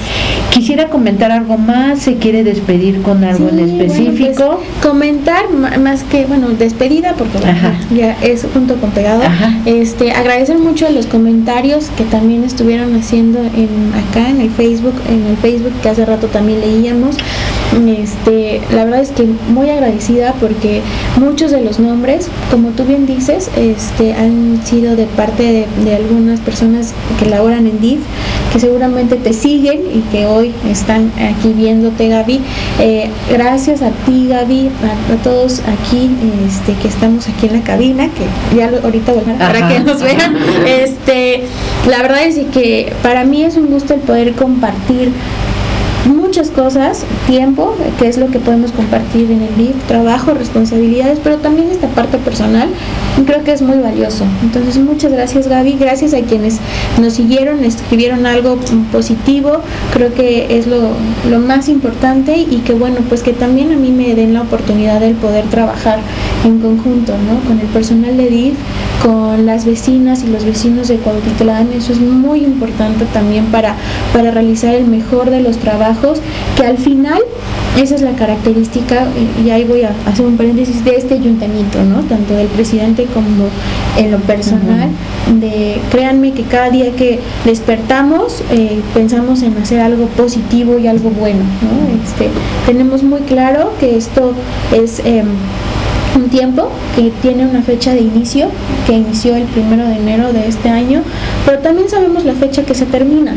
[0.52, 4.34] Quisiera comentar algo más, se quiere despedir con algo Sí, en específico.
[4.46, 7.74] bueno, pues, comentar más que, bueno, despedida, porque Ajá.
[7.96, 9.24] ya es junto con pegado.
[9.24, 9.54] Ajá.
[9.66, 13.70] Este, agradecer mucho los comentarios que también estuvieron haciendo en
[14.10, 17.16] acá en el Facebook, en el Facebook que hace rato también leíamos.
[17.86, 20.82] Este, la verdad es que muy agradecida porque
[21.20, 25.96] muchos de los nombres, como tú bien dices, este, han sido de parte de, de
[25.96, 28.00] algunas personas que laboran en DIF,
[28.52, 32.42] que seguramente te siguen y que hoy están aquí viéndote, Gaby.
[32.80, 36.10] Eh, gracias a ti, Gaby, a, a todos aquí
[36.48, 40.02] este, que estamos aquí en la cabina, que ya lo- ahorita volverán para que nos
[40.02, 40.36] vean.
[40.66, 41.44] Este,
[41.90, 45.12] la verdad es que para mí es un gusto el poder compartir
[46.38, 51.38] muchas cosas, tiempo, que es lo que podemos compartir en el DIF, trabajo, responsabilidades, pero
[51.38, 52.70] también esta parte personal,
[53.26, 54.24] creo que es muy valioso.
[54.44, 56.60] Entonces, muchas gracias Gaby, gracias a quienes
[57.02, 58.60] nos siguieron, escribieron algo
[58.92, 59.62] positivo,
[59.92, 60.90] creo que es lo,
[61.28, 65.00] lo más importante y que bueno, pues que también a mí me den la oportunidad
[65.00, 65.98] de poder trabajar
[66.46, 67.48] en conjunto, ¿no?
[67.48, 68.54] Con el personal de DIF,
[69.04, 73.76] con las vecinas y los vecinos de Cuautitlán, eso es muy importante también para,
[74.14, 76.22] para realizar el mejor de los trabajos,
[76.56, 77.20] que al final
[77.78, 79.06] esa es la característica,
[79.46, 82.00] y- ahí voy a hacer un paréntesis, de este ayuntamiento, ¿no?
[82.02, 83.46] Tanto del presidente como
[83.98, 84.90] en lo personal,
[85.40, 91.10] de créanme que cada día que despertamos eh, pensamos en hacer algo positivo y algo
[91.12, 92.04] bueno, ¿no?
[92.04, 92.30] Este,
[92.66, 94.34] tenemos muy claro que esto
[94.74, 95.00] es...
[95.06, 95.26] em,
[96.16, 98.48] un tiempo que tiene una fecha de inicio
[98.88, 101.04] que inició el primero de enero de este año,
[101.48, 103.34] pero también sabemos la fecha que se termina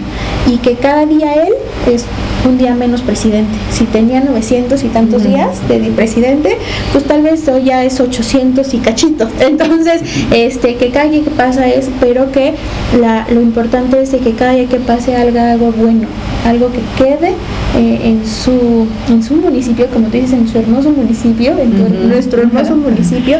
[0.47, 1.55] y que cada día él
[1.91, 2.05] es
[2.47, 3.51] un día menos presidente.
[3.71, 5.31] Si tenía 900 y tantos Ujú.
[5.31, 6.57] días de presidente,
[6.93, 9.29] pues tal vez hoy ya es 800 y cachitos.
[9.41, 10.03] Entonces,
[10.33, 12.55] este, que cada día que pasa es, pero que
[13.01, 16.09] la, lo importante es de que cada día que pase haga algo bueno,
[16.47, 17.35] algo que quede
[17.77, 21.83] eh, en su en su municipio, como tú dices, en su hermoso municipio, en tu-
[21.85, 22.09] Ujú.
[22.09, 23.37] nuestro hermoso municipio,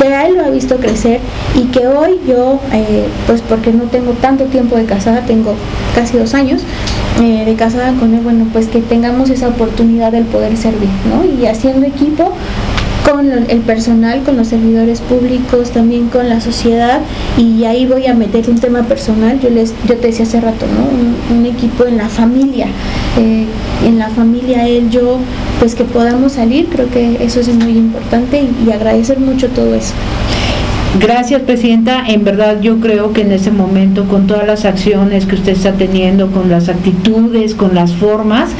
[0.00, 1.18] que a él lo ha visto crecer
[1.56, 5.54] y que hoy yo, eh, pues porque no tengo tanto tiempo de casada, tengo
[5.94, 6.62] casi dos años
[7.22, 11.24] eh, de casada con él, bueno, pues que tengamos esa oportunidad del poder servir, ¿no?
[11.24, 12.32] Y haciendo equipo
[13.04, 17.00] con el personal, con los servidores públicos, también con la sociedad
[17.36, 20.64] y ahí voy a meter un tema personal, yo les yo te decía hace rato,
[20.66, 21.36] ¿no?
[21.36, 22.66] Un, equipo en la familia,
[23.18, 23.44] eh,
[23.86, 25.18] en la familia él, yo,
[25.60, 29.92] pues que podamos salir, creo que eso es muy importante y agradecer mucho todo eso.
[31.00, 32.06] Gracias, Presidenta.
[32.06, 35.72] En verdad yo creo que en ese momento, con todas las acciones que usted está
[35.72, 38.50] teniendo, con las actitudes, con las formas,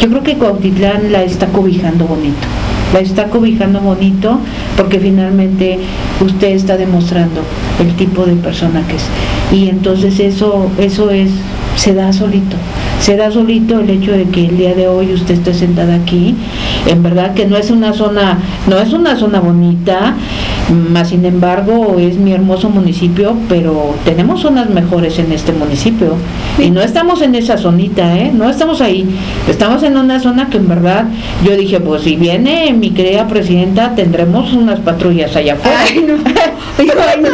[0.00, 2.46] yo creo que Cuautitlán la está cobijando bonito.
[2.94, 4.38] La está cobijando bonito
[4.76, 5.78] porque finalmente
[6.20, 7.40] usted está demostrando
[7.80, 9.04] el tipo de persona que es.
[9.52, 11.30] Y entonces eso, eso es,
[11.74, 12.56] se da solito.
[13.00, 16.36] Se da solito el hecho de que el día de hoy usted esté sentada aquí.
[16.86, 18.38] En verdad que no es una zona,
[18.68, 20.14] no es una zona bonita,
[20.70, 26.14] más sin embargo es mi hermoso municipio, pero tenemos zonas mejores en este municipio
[26.58, 28.30] y no estamos en esa zonita, ¿eh?
[28.32, 29.06] no estamos ahí,
[29.48, 31.06] estamos en una zona que en verdad
[31.44, 35.80] yo dije, pues si viene mi querida presidenta tendremos unas patrullas allá afuera.
[35.80, 36.14] Ay, no.
[36.78, 36.86] Ay,
[37.20, 37.28] no.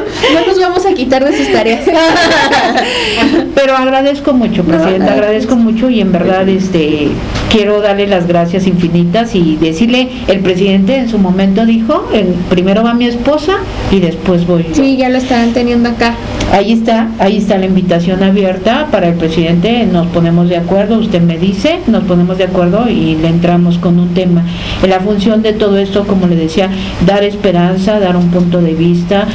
[0.34, 1.80] No nos vamos a quitar de sus tareas.
[3.54, 7.08] Pero agradezco mucho, presidenta, No, agradezco mucho y en verdad este
[7.50, 12.82] quiero darle las gracias infinitas y decirle, el presidente en su momento dijo, en- primero
[12.82, 13.54] va mi esposa
[13.90, 14.74] y después voy yo.
[14.74, 16.14] Sí, ya lo estarán teniendo acá.
[16.52, 21.20] Ahí está, ahí está la invitación abierta para el presidente, nos ponemos de acuerdo, usted
[21.20, 24.42] me dice, nos ponemos de acuerdo y le entramos con un tema.
[24.82, 26.68] En la función de todo esto, como le decía,
[27.04, 29.26] dar esperanza, dar un punto de vista,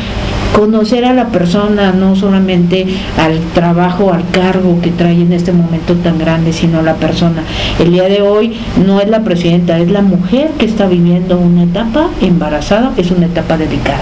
[0.54, 2.86] conocer a la persona, no solamente
[3.18, 7.44] al trabajo, al cargo que trae en este momento tan grande, sino a la persona.
[7.80, 8.54] El día de hoy
[8.86, 13.26] no es la presidenta, es la mujer que está viviendo una etapa embarazada, es una
[13.26, 14.00] etapa delicada,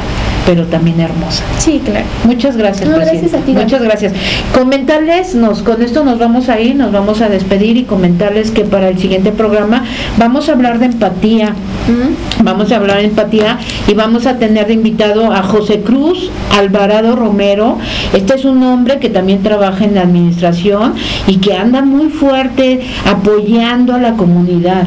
[0.49, 1.43] pero también hermosa.
[1.59, 2.07] Sí, claro.
[2.25, 3.21] Muchas gracias, No, presidenta.
[3.21, 4.13] gracias a ti, Muchas gracias.
[4.51, 8.61] Comentarles, nos, con esto nos vamos a ir, nos vamos a despedir y comentarles que
[8.65, 9.85] para el siguiente programa
[10.17, 11.49] vamos a hablar de empatía.
[11.51, 12.43] Mm.
[12.43, 17.15] Vamos a hablar de empatía y vamos a tener de invitado a José Cruz Alvarado
[17.15, 17.77] Romero.
[18.13, 20.95] Este es un hombre que también trabaja en la administración
[21.27, 24.85] y que anda muy fuerte apoyando a la comunidad.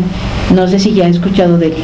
[0.52, 1.74] No sé si ya he escuchado de él.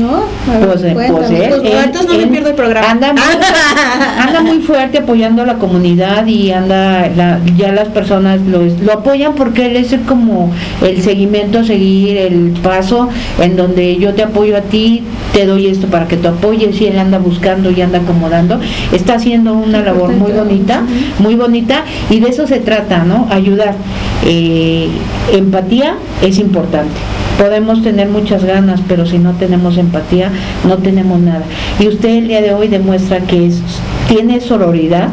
[0.00, 1.18] No, a ver, Pues, eh, cuéntame.
[1.18, 2.90] pues, él- Pues, él- entonces no me él pierdo el programa.
[2.90, 3.22] Anda anda,
[4.26, 8.92] anda muy fuerte apoyando a la comunidad y anda, la- ya las personas lo, lo
[8.92, 10.52] apoyan porque él es como
[10.82, 13.08] el seguimiento, seguir el paso
[13.40, 15.02] en donde yo te apoyo a ti,
[15.32, 18.60] te doy esto para que tú apoyes y él anda buscando y anda acomodando.
[18.92, 20.82] Está haciendo una labor muy bonita,
[21.18, 23.26] muy bonita y de eso se trata, ¿no?
[23.30, 23.74] Ayudar.
[24.24, 24.88] Eh,
[25.32, 26.94] empatía es importante.
[27.38, 30.30] Podemos tener muchas ganas, pero si no tenemos empatía,
[30.66, 31.42] no tenemos nada.
[31.78, 33.60] Y usted el día de hoy demuestra que es,
[34.08, 35.08] tiene sororidad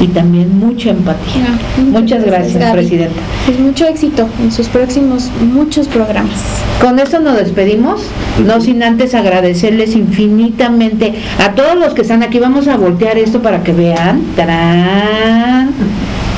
[0.00, 1.44] y también mucha empatía.
[1.46, 2.72] Ah, Muchas gracias.
[2.72, 3.20] Presidenta.
[3.44, 6.40] Pues mucho éxito en sus próximos muchos programas.
[6.80, 8.00] Con esto nos despedimos,
[8.44, 12.38] no sin antes agradecerles infinitamente a todos los que están aquí.
[12.38, 14.22] Vamos a voltear esto para que vean.
[14.34, 15.70] Tarán,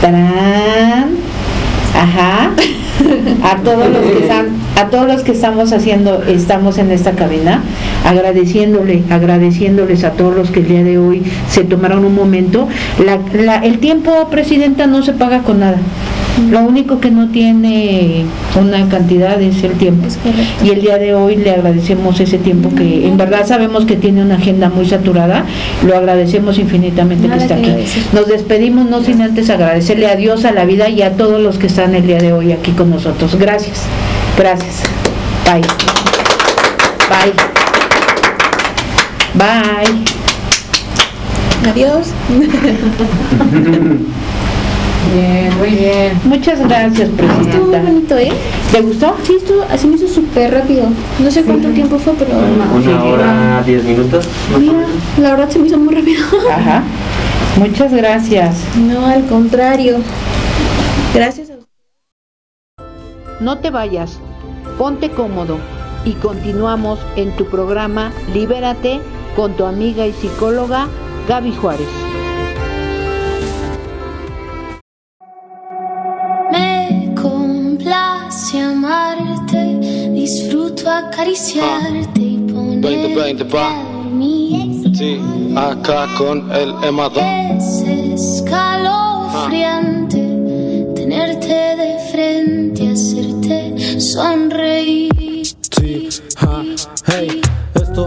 [0.00, 1.10] tarán.
[1.94, 2.50] Ajá.
[3.42, 4.46] A todos los que están,
[4.76, 7.62] a todos los que estamos haciendo, estamos en esta cabina,
[8.04, 12.68] agradeciéndole, agradeciéndoles a todos los que el día de hoy se tomaron un momento.
[13.04, 15.78] La- la- el tiempo, presidenta, no se paga con nada.
[16.50, 18.24] Lo único que no tiene
[18.58, 20.06] una cantidad es el tiempo.
[20.06, 20.18] Es.
[20.64, 24.22] Y el día de hoy le agradecemos ese tiempo que en verdad sabemos que tiene
[24.22, 25.44] una agenda muy saturada.
[25.86, 28.04] Lo agradecemos infinitamente Nada que está que aquí.
[28.12, 31.58] Nos despedimos no sin antes agradecerle a Dios, a la vida y a todos los
[31.58, 33.36] que están el día de hoy aquí con nosotros.
[33.36, 33.82] Gracias.
[34.38, 34.82] Gracias.
[35.44, 35.60] Bye.
[37.08, 37.32] Bye.
[39.34, 40.04] Bye.
[41.70, 42.08] Adiós.
[45.12, 46.20] Bien, muy bien.
[46.24, 47.82] Muchas gracias, Estuvo muy Presidenta.
[47.82, 48.32] bonito, ¿eh?
[48.70, 49.14] ¿Te gustó?
[49.24, 50.84] Sí, estuvo, así me hizo súper rápido.
[51.18, 54.26] No sé cuánto tiempo fue, pero Una hora, diez minutos.
[54.58, 54.86] mira,
[55.18, 56.24] la verdad se me hizo muy rápido.
[56.50, 56.82] Ajá.
[57.58, 58.56] Muchas gracias.
[58.76, 59.98] No, al contrario.
[61.14, 61.54] Gracias a
[63.40, 64.18] No te vayas,
[64.78, 65.58] ponte cómodo
[66.04, 68.98] y continuamos en tu programa Libérate
[69.36, 70.86] con tu amiga y psicóloga
[71.28, 71.88] Gaby Juárez.
[80.32, 83.68] Disfruto acariciarte y ponerte 2020, pa.
[83.68, 84.96] a dormir.
[84.96, 85.20] Sí,
[85.54, 87.22] acá con el emador.
[87.22, 87.82] Es
[88.40, 90.22] escalofriante
[90.94, 95.44] tenerte de frente, hacerte sonreír.
[95.70, 96.64] Sí, ja,
[97.06, 97.42] hey.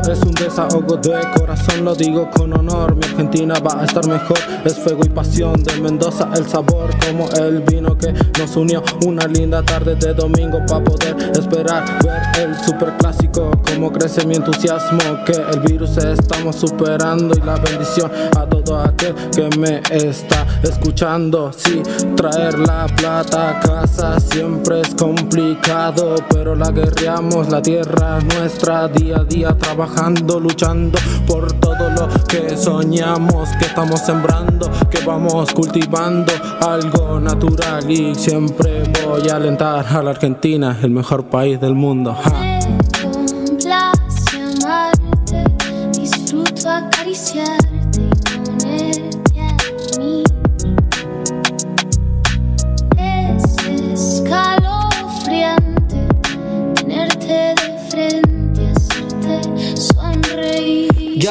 [0.01, 2.95] Es un desahogo de corazón, lo digo con honor.
[2.95, 4.37] Mi Argentina va a estar mejor.
[4.63, 8.83] Es fuego y pasión de Mendoza, el sabor como el vino que nos unió.
[9.05, 13.51] Una linda tarde de domingo para poder esperar ver el superclásico.
[13.65, 17.33] Como crece mi entusiasmo, que el virus estamos superando.
[17.35, 21.51] Y la bendición a todo aquel que me está escuchando.
[21.55, 21.81] Sí,
[22.15, 28.87] traer la plata a casa siempre es complicado, pero la guerreamos, la tierra es nuestra,
[28.87, 29.55] día a día
[29.86, 37.89] trabajando, luchando por todo lo que soñamos, que estamos sembrando, que vamos cultivando algo natural.
[37.89, 42.17] Y siempre voy a alentar a la Argentina, el mejor país del mundo.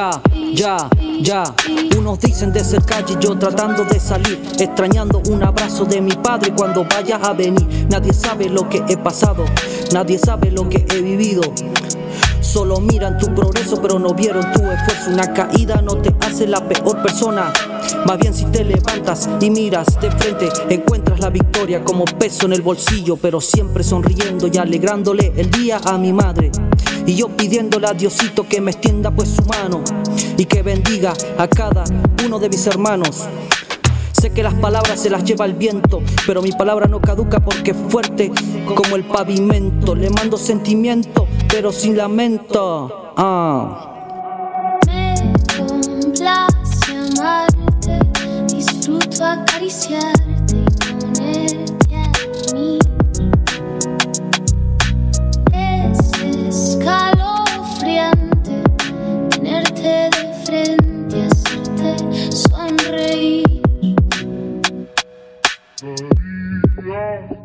[0.04, 0.20] Ya,
[0.52, 0.90] ya,
[1.22, 1.44] ya.
[1.96, 6.52] Unos dicen de ser calle, yo tratando de salir, extrañando un abrazo de mi padre
[6.54, 7.86] cuando vaya a venir.
[7.88, 9.46] Nadie sabe lo que he pasado,
[9.94, 11.40] nadie sabe lo que he vivido.
[12.42, 15.10] Solo miran tu progreso, pero no vieron tu esfuerzo.
[15.10, 17.50] Una caída no te hace la peor persona.
[18.06, 22.52] Más bien si te levantas y miras de frente, encuentras la victoria como peso en
[22.52, 26.50] el bolsillo, pero siempre sonriendo y alegrándole el día a mi madre.
[27.06, 29.82] Y yo pidiéndole a Diosito que me extienda pues su mano
[30.36, 31.84] y que bendiga a cada
[32.24, 33.24] uno de mis hermanos.
[34.12, 37.72] Sé que las palabras se las lleva el viento, pero mi palabra no caduca porque
[37.72, 38.32] es fuerte
[38.74, 39.94] como el pavimento.
[39.94, 43.12] Le mando sentimiento, pero sin lamento.
[43.16, 43.93] Ah.
[48.84, 52.12] Disfruto acariciarte y ponerte a
[52.52, 52.82] dormir.
[55.52, 55.98] Es
[56.76, 58.56] escalofriante
[59.30, 61.90] tenerte de frente, hacerte
[62.30, 63.44] sonreír.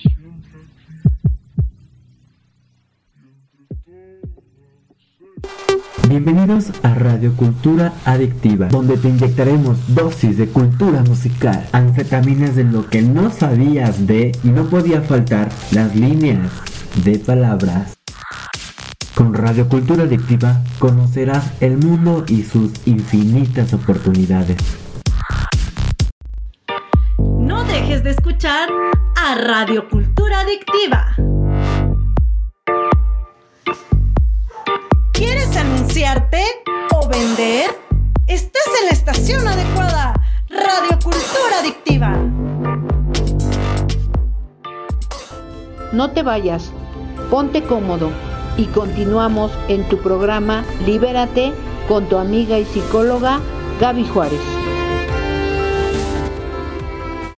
[6.10, 12.90] Bienvenidos a Radio Cultura Adictiva, donde te inyectaremos dosis de cultura musical, anfetaminas de lo
[12.90, 16.50] que no sabías de y no podía faltar las líneas
[17.04, 17.96] de palabras.
[19.14, 24.58] Con Radio Cultura Adictiva conocerás el mundo y sus infinitas oportunidades.
[27.20, 28.68] No dejes de escuchar
[29.16, 31.16] a Radio Cultura Adictiva.
[35.20, 36.42] ¿Quieres anunciarte
[36.96, 37.72] o vender?
[38.28, 40.14] Estás en la estación adecuada.
[40.48, 42.18] Radio Cultura Adictiva.
[45.92, 46.72] No te vayas,
[47.30, 48.12] ponte cómodo
[48.56, 51.52] y continuamos en tu programa Libérate
[51.90, 53.42] con tu amiga y psicóloga
[53.82, 54.69] Gaby Juárez.